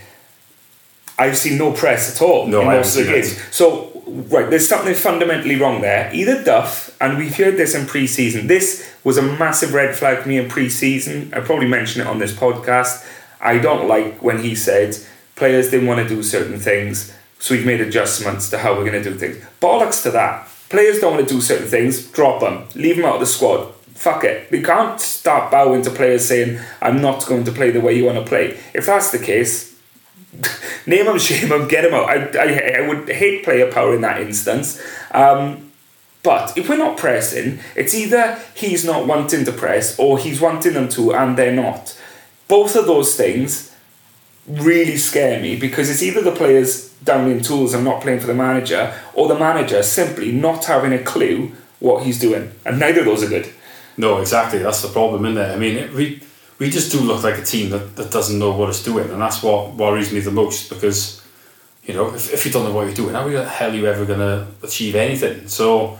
[1.18, 3.40] I've seen no press at all No, in most of the games.
[3.54, 6.10] So right, there's something fundamentally wrong there.
[6.12, 8.46] Either Duff, and we've heard this in pre-season.
[8.46, 11.32] This was a massive red flag for me in pre-season.
[11.34, 13.06] I probably mentioned it on this podcast.
[13.40, 14.96] I don't like when he said
[15.36, 19.02] players didn't want to do certain things, so we've made adjustments to how we're going
[19.02, 19.36] to do things.
[19.60, 20.48] Bollocks to that.
[20.68, 22.10] Players don't want to do certain things.
[22.10, 22.66] Drop them.
[22.74, 23.72] Leave them out of the squad.
[23.94, 24.50] fuck it.
[24.50, 28.04] We can't start bowing to players saying, I'm not going to play the way you
[28.06, 28.58] want to play.
[28.74, 29.73] If that's the case,
[30.86, 32.08] name him, shame him, get him out.
[32.08, 34.82] I, I, I would hate player power in that instance.
[35.10, 35.72] Um,
[36.22, 40.72] but if we're not pressing, it's either he's not wanting to press or he's wanting
[40.72, 42.00] them to and they're not.
[42.48, 43.74] Both of those things
[44.46, 48.26] really scare me because it's either the players down in tools and not playing for
[48.26, 52.50] the manager or the manager simply not having a clue what he's doing.
[52.64, 53.52] And neither of those are good.
[53.96, 54.58] No, exactly.
[54.58, 55.54] That's the problem, isn't it?
[55.54, 56.20] I mean, it, we
[56.64, 59.20] we just do look like a team that, that doesn't know what it's doing, and
[59.20, 61.22] that's what worries me the most because,
[61.84, 63.86] you know, if, if you don't know what you're doing, how the hell are you
[63.86, 65.46] ever going to achieve anything?
[65.46, 65.98] So,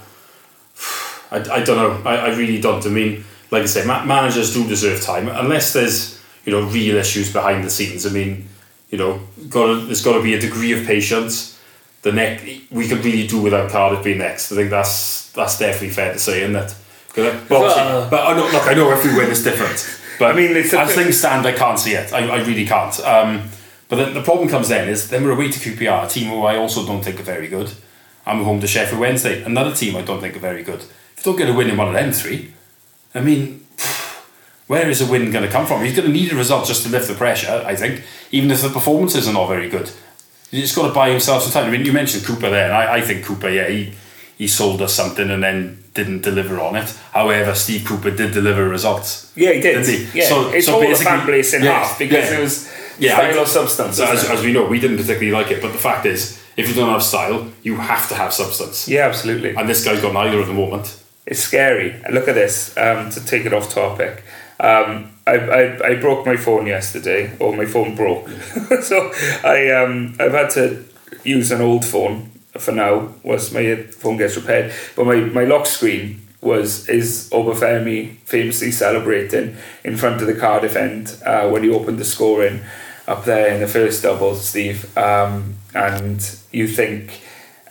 [1.31, 2.11] I, I don't know.
[2.11, 2.85] I, I really don't.
[2.87, 6.97] I mean, like I say, ma- managers do deserve time, unless there's, you know, real
[6.97, 8.07] issues behind the scenes.
[8.07, 8.49] I mean,
[8.89, 11.61] you know, got there's got to be a degree of patience.
[12.01, 14.51] The next, we could really do without Cardiff being next.
[14.51, 16.75] I think that's that's definitely fair to say, isn't it?
[17.15, 20.01] But, Well- but I know, oh, look, I know we win, it's different.
[20.19, 22.13] But I mean, as things stand, I can't see it.
[22.13, 22.99] I, I really can't.
[23.01, 23.49] Um,
[23.89, 26.43] but the, the problem comes then is then we're away to QPR, a team who
[26.43, 27.73] I also don't think are very good.
[28.27, 30.81] We're home to Sheffield Wednesday, another team I don't think are very good.
[30.81, 32.55] If you don't get a win in one of them three,
[33.15, 33.67] I mean,
[34.67, 35.85] where is a win going to come from?
[35.85, 38.63] He's going to need a result just to lift the pressure, I think, even if
[38.63, 39.91] the performances are not very good.
[40.51, 41.67] He's just got to buy himself some time.
[41.69, 43.93] I mean, you mentioned Cooper there, and I, I think Cooper, yeah, he,
[44.39, 46.91] he sold us something and then didn't deliver on it.
[47.13, 49.33] However, Steve Cooper did deliver results.
[49.37, 49.85] Yeah, he did.
[49.85, 50.19] Didn't he?
[50.21, 52.39] Yeah, So- it's so all the fan base in yeah, half because yeah.
[52.39, 54.01] it was Yeah, style or substance.
[54.01, 56.75] As, as we know, we didn't particularly like it, but the fact is, if you
[56.75, 58.89] don't have style, you have to have substance.
[58.89, 59.55] yeah, absolutely.
[59.57, 61.01] And this guy's got neither at the moment.
[61.27, 61.95] It's scary.
[62.13, 62.77] Look at this.
[62.77, 64.23] Um, to take it off topic,
[64.61, 68.29] um, I, I, I broke my phone yesterday, or my phone broke.
[68.83, 69.11] so
[69.43, 70.85] I um, I've had to
[71.25, 73.15] use an old phone for now.
[73.23, 79.57] Was my phone gets repaired, but my, my lock screen was is Obafemi famously celebrating
[79.83, 82.61] in front of the Cardiff end uh, when he opened the scoring
[83.09, 84.97] up there in the first double, Steve.
[84.97, 87.23] Um, and you think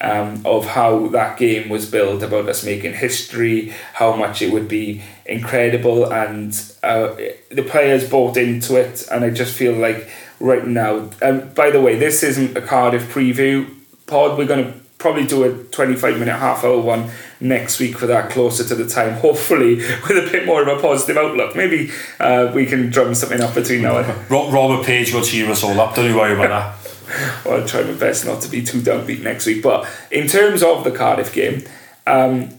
[0.02, 4.68] um, of how that game was built, about us making history, how much it would
[4.68, 6.52] be incredible, and
[6.84, 7.16] uh,
[7.50, 9.08] the players bought into it.
[9.10, 10.10] And I just feel like
[10.40, 13.74] right now, and by the way, this isn't a Cardiff preview
[14.14, 14.38] pod.
[14.38, 17.10] We're going to probably do a 25 minute half hour one
[17.42, 19.76] next week for that closer to the time hopefully
[20.08, 21.92] with a bit more of a positive outlook maybe
[22.22, 25.62] uh, we can drum something up between now and Ro- Robert Page will cheer us
[25.62, 25.94] all up.
[25.94, 27.46] Don't you worry about that.
[27.46, 29.62] I'll try my best not to be too downbeat next week.
[29.62, 31.64] But in terms of the Cardiff game,
[32.08, 32.50] um,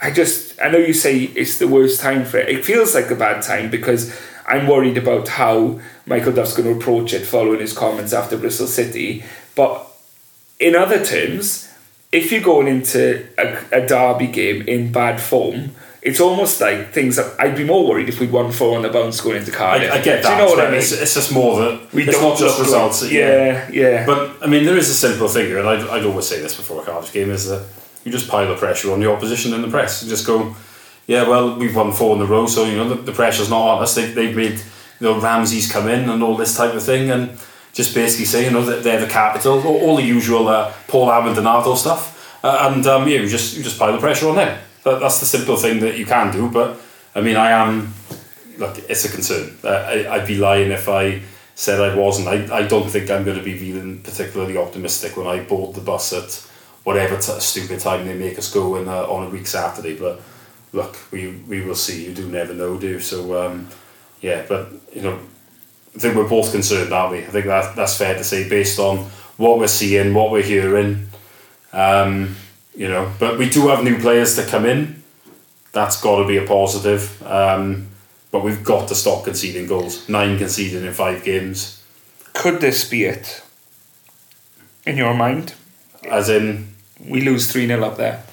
[0.00, 2.48] I just I know you say it's the worst time for it.
[2.48, 6.78] It feels like a bad time because I'm worried about how Michael Duff's going to
[6.80, 9.24] approach it following his comments after Bristol City.
[9.54, 9.86] But
[10.62, 11.68] in other terms,
[12.12, 17.16] if you're going into a, a derby game in bad form, it's almost like things
[17.16, 19.90] that I'd be more worried if we'd won four on the bounce going into Cardiff.
[19.90, 20.32] I, I get Do that.
[20.32, 20.80] you know what I mean?
[20.80, 23.02] It's, it's just more that we it's don't not just results.
[23.02, 24.04] Like, yeah, yeah.
[24.04, 26.56] But I mean, there is a simple thing here, and I'd, I'd always say this
[26.56, 27.64] before a Cardiff game: is that
[28.04, 30.02] you just pile the pressure on the opposition in the press.
[30.02, 30.56] You just go,
[31.06, 33.76] yeah, well, we've won four in a row, so you know the, the pressure's not
[33.76, 33.94] on us.
[33.94, 34.58] They, they've made
[35.00, 37.38] you know Ramsey's come in and all this type of thing, and
[37.72, 41.06] just basically say you know that they're the capital, all, all the usual uh, Paul
[41.34, 44.58] Donato stuff, uh, and um, yeah, you just you just pile the pressure on them.
[44.84, 46.50] That, that's the simple thing that you can do.
[46.50, 46.78] But
[47.14, 47.94] I mean, I am
[48.58, 49.56] look, it's a concern.
[49.64, 51.22] Uh, I, I'd be lying if I
[51.54, 52.28] said I wasn't.
[52.28, 55.80] I, I don't think I'm going to be feeling particularly optimistic when I board the
[55.80, 56.46] bus at
[56.84, 59.96] whatever t- stupid time they make us go in uh, on a week Saturday.
[59.96, 60.20] But
[60.72, 62.04] look, we we will see.
[62.06, 63.00] You do never know, do you?
[63.00, 63.46] so.
[63.46, 63.68] Um,
[64.22, 65.18] yeah, but you know,
[65.94, 67.18] I think we're both concerned, aren't we?
[67.18, 68.98] I think that that's fair to say based on
[69.36, 71.08] what we're seeing, what we're hearing.
[71.72, 72.36] Um,
[72.74, 75.02] you know, but we do have new players to come in.
[75.72, 77.22] That's got to be a positive.
[77.26, 77.88] Um,
[78.30, 80.08] but we've got to stop conceding goals.
[80.08, 81.82] Nine conceded in five games.
[82.32, 83.42] Could this be it?
[84.86, 85.54] In your mind?
[86.10, 86.74] As in,
[87.06, 88.24] We lose 3 0 up there.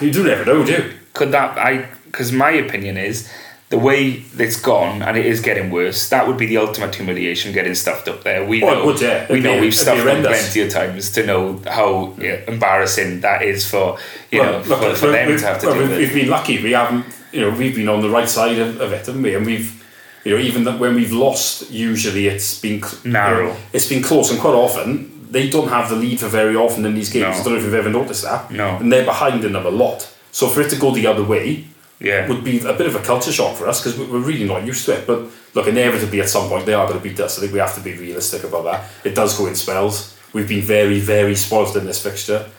[0.00, 0.92] you do never know, do you?
[1.14, 3.30] Could that, I, because my opinion is
[3.72, 7.54] the way it's gone and it is getting worse, that would be the ultimate humiliation
[7.54, 8.44] getting stuffed up there.
[8.44, 9.26] We Oh, know, would, yeah.
[9.32, 12.48] we know be, we've stuffed them plenty of times to know how yeah, mm.
[12.48, 13.96] embarrassing that is for,
[14.30, 16.62] you know, Well, for, for them to have to well, do we've, we've been lucky.
[16.62, 19.34] We haven't, you know, we've been on the right side of, of it, haven't we?
[19.34, 19.82] And we've,
[20.22, 23.38] you know, even that when we've lost, usually it's been Narrow.
[23.38, 26.56] you know, it's been close, and quite often they don't have the lead for very
[26.56, 27.22] often in these games.
[27.36, 27.40] No.
[27.40, 28.50] I don't know if you've ever noticed that.
[28.50, 28.76] No.
[28.76, 30.12] And they're behind in them a lot.
[30.30, 31.68] So for it to go the other way
[32.02, 32.28] Yeah.
[32.28, 34.84] would be a bit of a culture shock for us because we're really not used
[34.86, 35.06] to it.
[35.06, 37.38] But look, inevitably at some point they are going to beat us.
[37.38, 38.90] I think we have to be realistic about that.
[39.04, 40.18] It does go in spells.
[40.32, 42.50] We've been very, very spoiled in this fixture.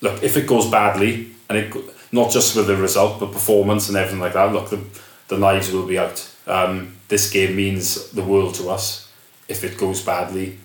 [0.00, 1.74] Look, if it goes badly, and it,
[2.12, 4.52] not just with the result, but performance and everything like that.
[4.52, 4.82] Look, the,
[5.28, 6.28] the knives will be out.
[6.46, 9.10] Um, this game means the world to us.
[9.48, 10.58] If it goes badly,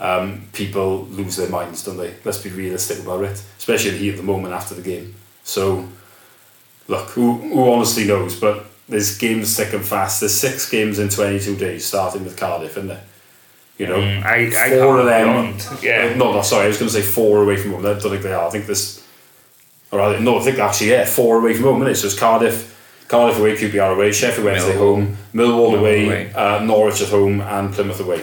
[0.00, 2.14] um, people lose their minds, don't they?
[2.24, 5.14] Let's be realistic about it, especially here at the moment after the game.
[5.44, 5.88] So,
[6.88, 8.38] look, who, who honestly knows?
[8.38, 10.20] But there's games thick and fast.
[10.20, 13.02] There's six games in 22 days, starting with Cardiff, isn't there?
[13.78, 15.56] You know, Mm, I, I four of them.
[15.82, 16.14] Yeah.
[16.14, 17.80] No, no, sorry, I was going to say four away from home.
[17.86, 18.46] I don't think they are.
[18.46, 19.02] I think there's,
[19.90, 21.82] or rather, no, I think actually, yeah, four away from home.
[21.82, 21.96] Isn't it?
[21.96, 24.78] So it's Cardiff, Cardiff away, QPR away, Sheffield Wednesday Millwall.
[24.78, 26.32] home, Millwall Millwall away, away.
[26.32, 28.22] Uh, Norwich at home, and Plymouth away.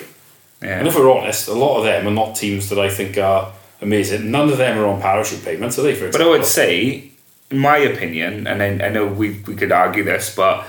[0.62, 0.80] yeah.
[0.80, 3.51] And if we're honest, a lot of them are not teams that I think are
[3.82, 4.30] amazing.
[4.32, 5.95] None of them are on parachute payments, are they?
[5.95, 7.09] For But I would say,
[7.52, 10.66] my opinion, and I, I know we, we could argue this, but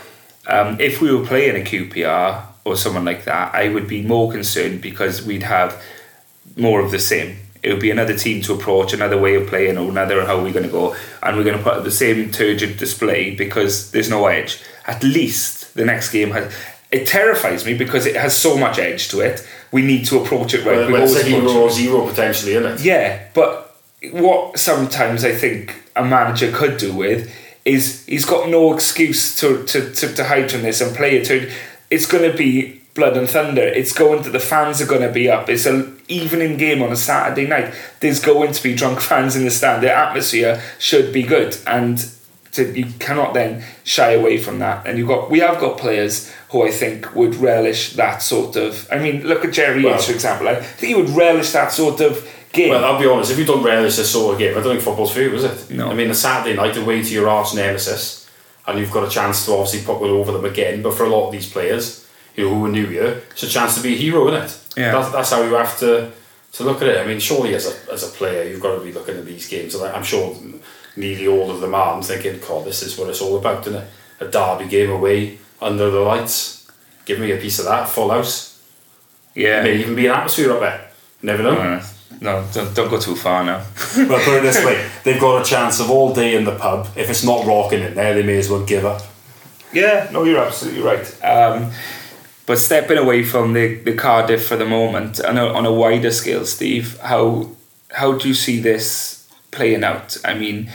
[0.46, 4.30] um, if we were playing a QPR or someone like that, I would be more
[4.32, 5.82] concerned because we'd have
[6.56, 7.36] more of the same.
[7.62, 10.52] It would be another team to approach, another way of playing, or another how we're
[10.52, 14.08] going to go, and we're going to put up the same turgid display because there's
[14.08, 14.62] no edge.
[14.86, 16.54] At least the next game has.
[16.90, 19.46] It terrifies me because it has so much edge to it.
[19.70, 20.78] We need to approach it right.
[20.78, 22.80] Well, well, it's a always hero approached it- or zero potentially, isn't it?
[22.84, 23.69] yeah, but
[24.12, 27.34] what sometimes I think a manager could do with
[27.64, 31.26] is he's got no excuse to, to, to, to hide from this and play it.
[31.26, 31.50] To,
[31.90, 33.62] it's going to be blood and thunder.
[33.62, 35.48] It's going to the fans are going to be up.
[35.48, 37.74] It's an evening game on a Saturday night.
[38.00, 39.82] There's going to be drunk fans in the stand.
[39.82, 41.98] The atmosphere should be good, and
[42.52, 44.86] to, you cannot then shy away from that.
[44.86, 48.56] And you have got we have got players who I think would relish that sort
[48.56, 48.88] of.
[48.90, 50.48] I mean, look at Jerry Well- Yates for example.
[50.48, 52.70] I think he would relish that sort of game.
[52.70, 54.82] Well, I'll be honest, if you don't relish this sort of game, I don't think
[54.82, 55.70] football's for you, is it?
[55.70, 55.90] No.
[55.90, 58.28] I mean, a Saturday night away to your arch nemesis,
[58.66, 61.08] and you've got a chance to obviously put one over them again, but for a
[61.08, 63.94] lot of these players, you know, who are new here, it's a chance to be
[63.94, 64.58] a hero, isn't it?
[64.80, 64.92] Yeah.
[64.92, 66.10] That's, that's how you have to,
[66.52, 66.98] to look at it.
[66.98, 69.48] I mean, surely as a, as a player, you've got to be looking at these
[69.48, 70.36] games, and I- I'm sure
[70.96, 73.80] nearly all of them are, and thinking, God, this is what it's all about, isn't
[73.82, 73.88] it?
[74.20, 76.70] A derby game away, under the lights,
[77.06, 78.60] give me a piece of that, full house.
[79.34, 79.62] yeah.
[79.62, 80.90] Maybe even be an atmosphere up there.
[81.22, 81.80] Never know.
[82.20, 83.64] No, don't, don't go too far now.
[84.08, 86.88] But put it this way, they've got a chance of all day in the pub.
[86.96, 89.02] If it's not rocking in there, they may as well give up.
[89.72, 91.24] Yeah, no, you're absolutely right.
[91.24, 91.70] Um,
[92.46, 95.72] but stepping away from the, the Cardiff for the moment, and on a, on a
[95.72, 97.50] wider scale, Steve, how
[97.92, 100.16] how do you see this playing out?
[100.24, 100.70] I mean,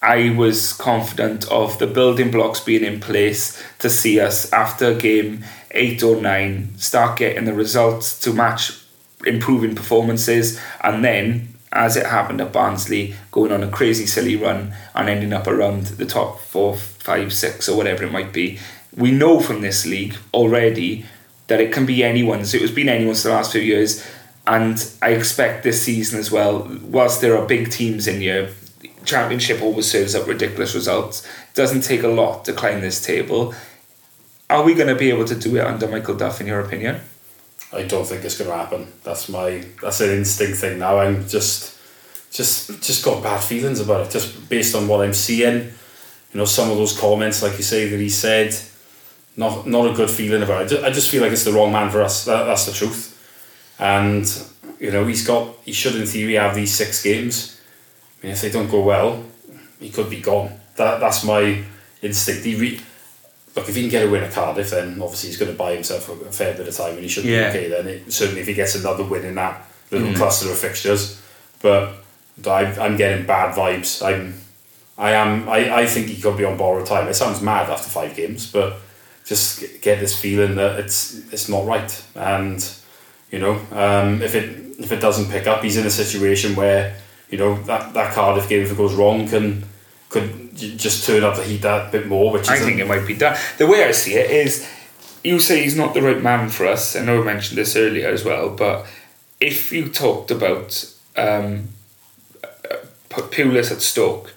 [0.00, 5.44] I was confident of the building blocks being in place to see us after game
[5.70, 8.81] eight or nine start getting the results to match
[9.26, 14.74] improving performances, and then as it happened at Barnsley, going on a crazy silly run
[14.94, 18.58] and ending up around the top four, five, six, or whatever it might be.
[18.94, 21.06] We know from this league already
[21.46, 22.52] that it can be anyone's.
[22.52, 24.06] It has been anyone's the last few years,
[24.46, 26.68] and I expect this season as well.
[26.82, 28.50] Whilst there are big teams in here,
[29.04, 31.24] Championship always serves up ridiculous results.
[31.24, 33.54] It doesn't take a lot to climb this table.
[34.50, 37.00] Are we going to be able to do it under Michael Duff, in your opinion?
[37.72, 38.86] I don't think it's going to happen.
[39.02, 40.98] That's my that's an instinct thing now.
[40.98, 41.78] I'm just
[42.30, 45.72] just just got bad feelings about it, just based on what I'm seeing.
[46.32, 48.54] You know, some of those comments, like you say, that he said,
[49.36, 50.84] not not a good feeling about it.
[50.84, 52.24] I just, feel like it's the wrong man for us.
[52.24, 53.18] That, that's the truth.
[53.78, 54.26] And
[54.78, 57.60] you know, he's got he should in theory have these six games.
[58.22, 59.24] I mean, if they don't go well,
[59.80, 60.52] he could be gone.
[60.76, 61.64] That that's my
[62.02, 62.44] instinct.
[62.44, 62.80] He re-
[63.56, 65.74] look if he can get a win at Cardiff, then obviously he's going to buy
[65.74, 67.52] himself a, fair bit of time, and he should Yeah.
[67.52, 67.68] be okay.
[67.68, 70.16] Then it, certainly if he gets another win in that little Mm.
[70.16, 71.20] cluster of fixtures,
[71.60, 71.92] but
[72.46, 74.02] I, I'm getting bad vibes.
[74.04, 74.34] I'm
[74.98, 77.08] I am I, I think he could be on borrowed time.
[77.08, 78.76] It sounds mad after five games, but
[79.24, 82.02] just get this feeling that it's it's not right.
[82.14, 82.66] And
[83.30, 86.96] you know, um, if it if it doesn't pick up, he's in a situation where
[87.30, 89.64] you know that, that Cardiff game if it goes wrong can
[90.10, 92.32] could just turn up the heat that bit more.
[92.32, 93.36] Which I think it might be done.
[93.58, 94.68] The way I see it is,
[95.24, 96.96] you say he's not the right man for us.
[96.96, 98.86] I know I mentioned this earlier as well, but
[99.40, 101.68] if you talked about um,
[102.44, 102.76] uh,
[103.08, 104.34] Pulis at Stoke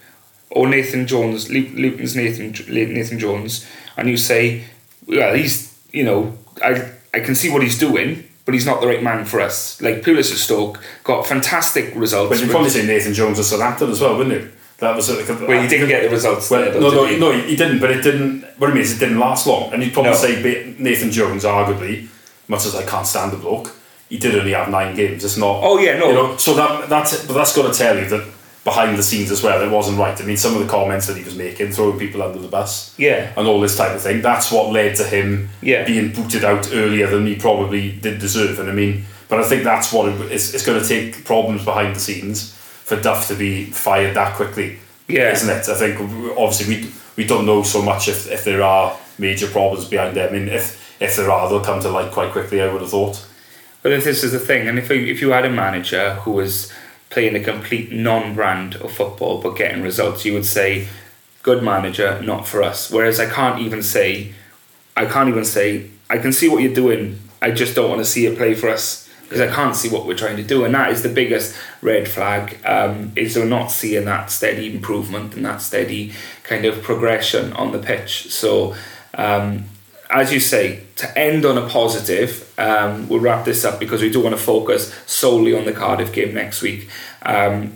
[0.50, 3.66] or Nathan Jones, Lu- Luton's Nathan Nathan Jones,
[3.98, 4.64] and you say,
[5.08, 8.24] well, he's you know, I I can see what he's doing.
[8.46, 9.82] But he's not the right man for us.
[9.82, 12.30] Like Pulis at Stoke got fantastic results.
[12.30, 14.52] But you'd probably say Nathan Jones at Southampton as well, wouldn't you?
[14.80, 16.50] That was like a, well, he didn't get the results.
[16.50, 17.18] Well, there, no, no, he?
[17.18, 17.80] no, he didn't.
[17.80, 18.44] But it didn't.
[18.58, 19.72] What I mean is, it didn't last long.
[19.74, 20.18] And you'd probably No.
[20.18, 22.08] say Nathan Jones, arguably,
[22.48, 23.72] much as I can't stand the bloke,
[24.10, 25.24] he did only have nine games.
[25.24, 25.62] It's not.
[25.64, 26.08] Oh, yeah, no.
[26.10, 28.26] You know, so that that's but that's got to tell you that
[28.66, 30.20] behind the scenes as well, it wasn't right.
[30.20, 32.94] I mean, some of the comments that he was making, throwing people under the bus,
[32.98, 33.32] Yeah.
[33.38, 34.22] and all this type of thing.
[34.24, 35.84] That's what led to him Yeah.
[35.86, 38.60] being booted out earlier than he probably did deserve.
[38.60, 41.64] And I mean, but I think that's what it, it's, it's going to take problems
[41.64, 42.54] behind the scenes
[42.86, 44.78] for Duff to be fired that quickly.
[45.08, 45.32] Yeah.
[45.32, 45.68] isn't it?
[45.68, 46.00] I think
[46.38, 50.30] obviously we we don't know so much if, if there are major problems behind them.
[50.30, 52.62] I mean, if if there are, they'll come to light quite quickly.
[52.62, 53.26] I would have thought.
[53.82, 56.72] But if this is the thing, and if if you had a manager who was
[57.10, 60.88] playing a complete non-brand of football but getting results, you would say,
[61.42, 64.34] "Good manager, not for us." Whereas I can't even say,
[64.96, 67.20] I can't even say, I can see what you're doing.
[67.42, 70.06] I just don't want to see it play for us because I can't see what
[70.06, 72.60] we're trying to do, and that is the biggest red flag.
[72.66, 76.14] Um, is we're not seeing that steady improvement and that steady
[76.44, 78.32] kind of progression on the pitch.
[78.32, 78.76] So.
[79.18, 79.66] Um,
[80.08, 84.10] as you say, to end on a positive, um, we'll wrap this up because we
[84.10, 86.90] do want to focus solely on the Cardiff game next week.
[87.24, 87.74] Um,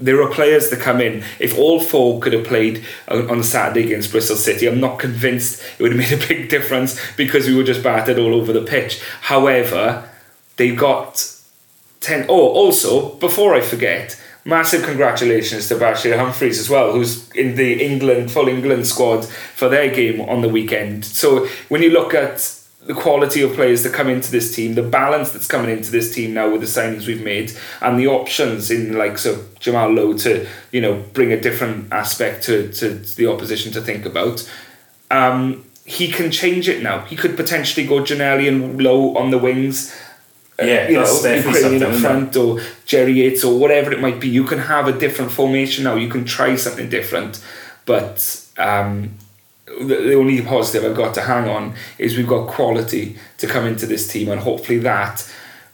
[0.00, 1.24] there are players that come in.
[1.38, 5.82] If all four could have played on Saturday against Bristol City, I'm not convinced it
[5.82, 9.02] would have made a big difference because we were just battered all over the pitch.
[9.22, 10.08] However,
[10.58, 11.34] they got
[12.00, 12.26] 10.
[12.28, 17.82] Oh, also, before I forget, massive congratulations to Bashir Humphreys as well, who's in the
[17.84, 21.04] England, full England squad for their game on the weekend.
[21.04, 22.54] So when you look at
[22.88, 26.14] the quality of players that come into this team, the balance that's coming into this
[26.14, 27.52] team now with the signings we've made,
[27.82, 32.44] and the options in like so Jamal Lowe to you know bring a different aspect
[32.44, 34.50] to, to the opposition to think about.
[35.10, 37.04] Um, he can change it now.
[37.06, 39.94] He could potentially go Ginnelly and Lowe on the wings.
[40.60, 44.28] Uh, Yeah, you know, Ukrainian up front or Jerry Yates or whatever it might be.
[44.28, 45.94] You can have a different formation now.
[45.94, 47.44] You can try something different,
[47.86, 49.14] but um,
[49.66, 53.66] the, the only positive I've got to hang on is we've got quality to come
[53.66, 55.30] into this team, and hopefully that,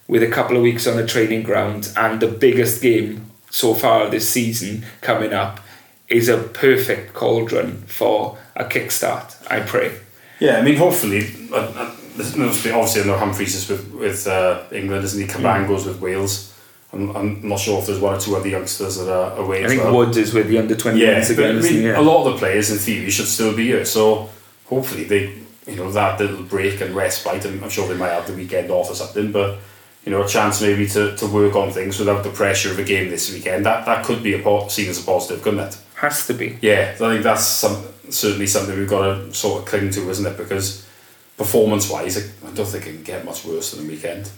[0.09, 4.09] with a couple of weeks on the training ground and the biggest game so far
[4.11, 5.61] this season coming up,
[6.09, 9.37] is a perfect cauldron for a kickstart.
[9.51, 9.99] I pray.
[10.41, 14.63] Yeah, I mean, hopefully, there's must be obviously I know Humphreys is with with uh,
[14.73, 15.27] England, isn't he?
[15.27, 16.53] Cabango's with Wales.
[16.93, 19.69] I'm, I'm not sure if there's one or two other youngsters that are away I
[19.69, 19.97] think well.
[19.97, 21.59] Woods is with the under twenty yeah, again.
[21.59, 21.89] I mean, he?
[21.89, 23.85] a lot of the players in theory should still be here.
[23.85, 24.31] So
[24.67, 27.45] hopefully they, you know, that little break and respite.
[27.45, 29.59] And I'm sure they might have the weekend off or something, but
[30.05, 32.85] you know, a chance maybe to, to work on things without the pressure of a
[32.85, 33.65] game this weekend.
[33.67, 35.79] That that could be a po- seen as a positive, couldn't it?
[35.97, 36.59] Has to be.
[36.61, 40.27] Yeah, I think that's some, certainly something we've got to sort of cling to, isn't
[40.27, 40.37] it?
[40.37, 40.84] Because
[41.37, 44.31] performance wise, I don't think it can get much worse than a weekend.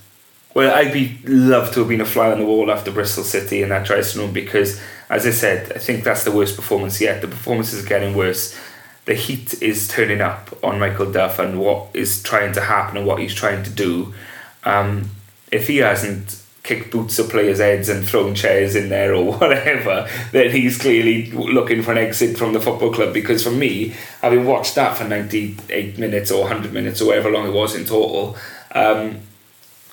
[0.54, 3.62] Well, I'd be love to have been a fly on the wall after Bristol City
[3.62, 4.80] in that room because,
[5.10, 7.20] as I said, I think that's the worst performance yet.
[7.20, 8.58] The performances are getting worse.
[9.04, 13.06] The heat is turning up on Michael Duff and what is trying to happen and
[13.06, 14.14] what he's trying to do.
[14.64, 15.10] Um,
[15.52, 20.08] if he hasn't kicked boots at players' heads and thrown chairs in there or whatever,
[20.32, 23.14] then he's clearly looking for an exit from the football club.
[23.14, 27.46] Because for me, having watched that for 98 minutes or 100 minutes or however long
[27.46, 28.36] it was in total,
[28.72, 29.20] um,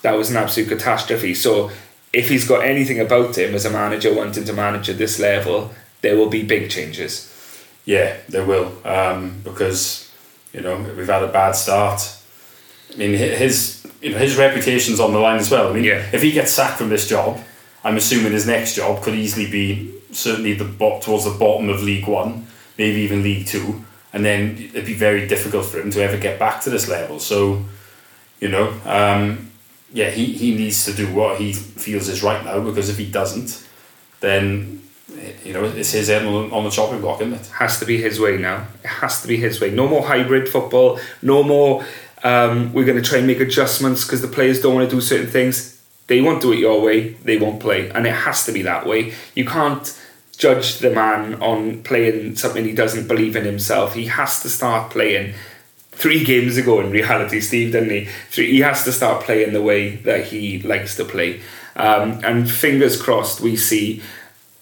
[0.02, 1.34] that was an absolute catastrophe.
[1.34, 1.72] So
[2.12, 5.74] if he's got anything about him as a manager wanting to manage at this level,
[6.02, 7.30] there will be big changes.
[7.86, 10.12] Yeah, there will um, because
[10.54, 12.18] you know we've had a bad start.
[12.94, 15.70] I mean, his you know his reputation's on the line as well.
[15.70, 16.06] I mean, Yeah.
[16.12, 17.40] if he gets sacked from this job,
[17.84, 21.82] I'm assuming his next job could easily be certainly the bot towards the bottom of
[21.82, 22.46] League One,
[22.78, 26.38] maybe even League Two, and then it'd be very difficult for him to ever get
[26.38, 27.20] back to this level.
[27.20, 27.64] So,
[28.40, 29.50] you know, um,
[29.92, 33.10] yeah, he, he needs to do what he feels is right now because if he
[33.10, 33.68] doesn't,
[34.20, 34.82] then
[35.44, 37.48] you know it's his end on, on the chopping block, isn't it?
[37.60, 38.66] has to be his way now.
[38.84, 39.70] It has to be his way.
[39.72, 41.00] No more hybrid football.
[41.22, 41.86] No more.
[42.24, 45.02] Um, we're going to try and make adjustments because the players don't want to do
[45.02, 45.82] certain things.
[46.08, 47.10] They won't do it your way.
[47.10, 49.14] They won't play, and it has to be that way.
[49.36, 50.00] You can't
[50.38, 53.94] judge the man on playing something he doesn't believe in himself.
[53.94, 55.34] He has to start playing.
[55.92, 58.08] Three games ago, in reality, Steve, didn't he?
[58.32, 61.42] He has to start playing the way that he likes to play.
[61.76, 64.02] Um, and fingers crossed, we see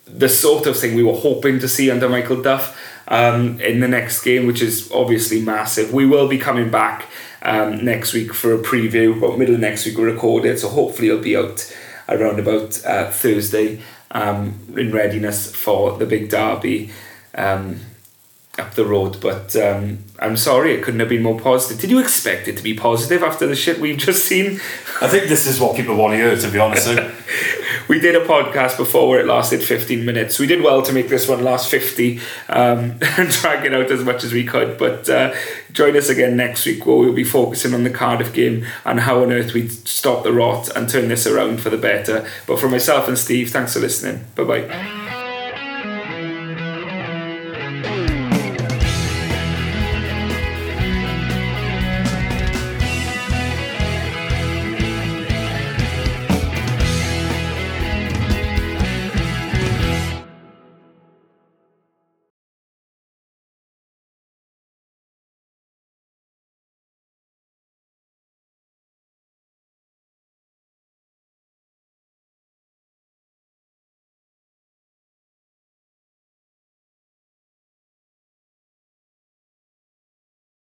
[0.05, 3.88] the sort of thing we were hoping to see under Michael Duff um, in the
[3.88, 5.93] next game, which is obviously massive.
[5.93, 7.07] We will be coming back
[7.41, 10.69] um, next week for a preview, But middle of next week we'll record it, so
[10.69, 11.75] hopefully it'll be out
[12.09, 13.81] around about uh, Thursday
[14.11, 16.91] um, in readiness for the big derby.
[17.33, 17.79] Um,
[18.59, 21.79] up the road, but um, I'm sorry it couldn't have been more positive.
[21.79, 24.59] Did you expect it to be positive after the shit we've just seen?
[25.01, 26.87] I think this is what people want to hear, to be honest.
[27.91, 30.39] we did a podcast before where it lasted 15 minutes.
[30.39, 34.05] We did well to make this one last 50 um, and drag it out as
[34.05, 34.77] much as we could.
[34.77, 35.33] But uh,
[35.73, 39.21] join us again next week where we'll be focusing on the Cardiff game and how
[39.21, 42.25] on earth we stop the rot and turn this around for the better.
[42.47, 44.23] But for myself and Steve, thanks for listening.
[44.35, 45.01] Bye bye.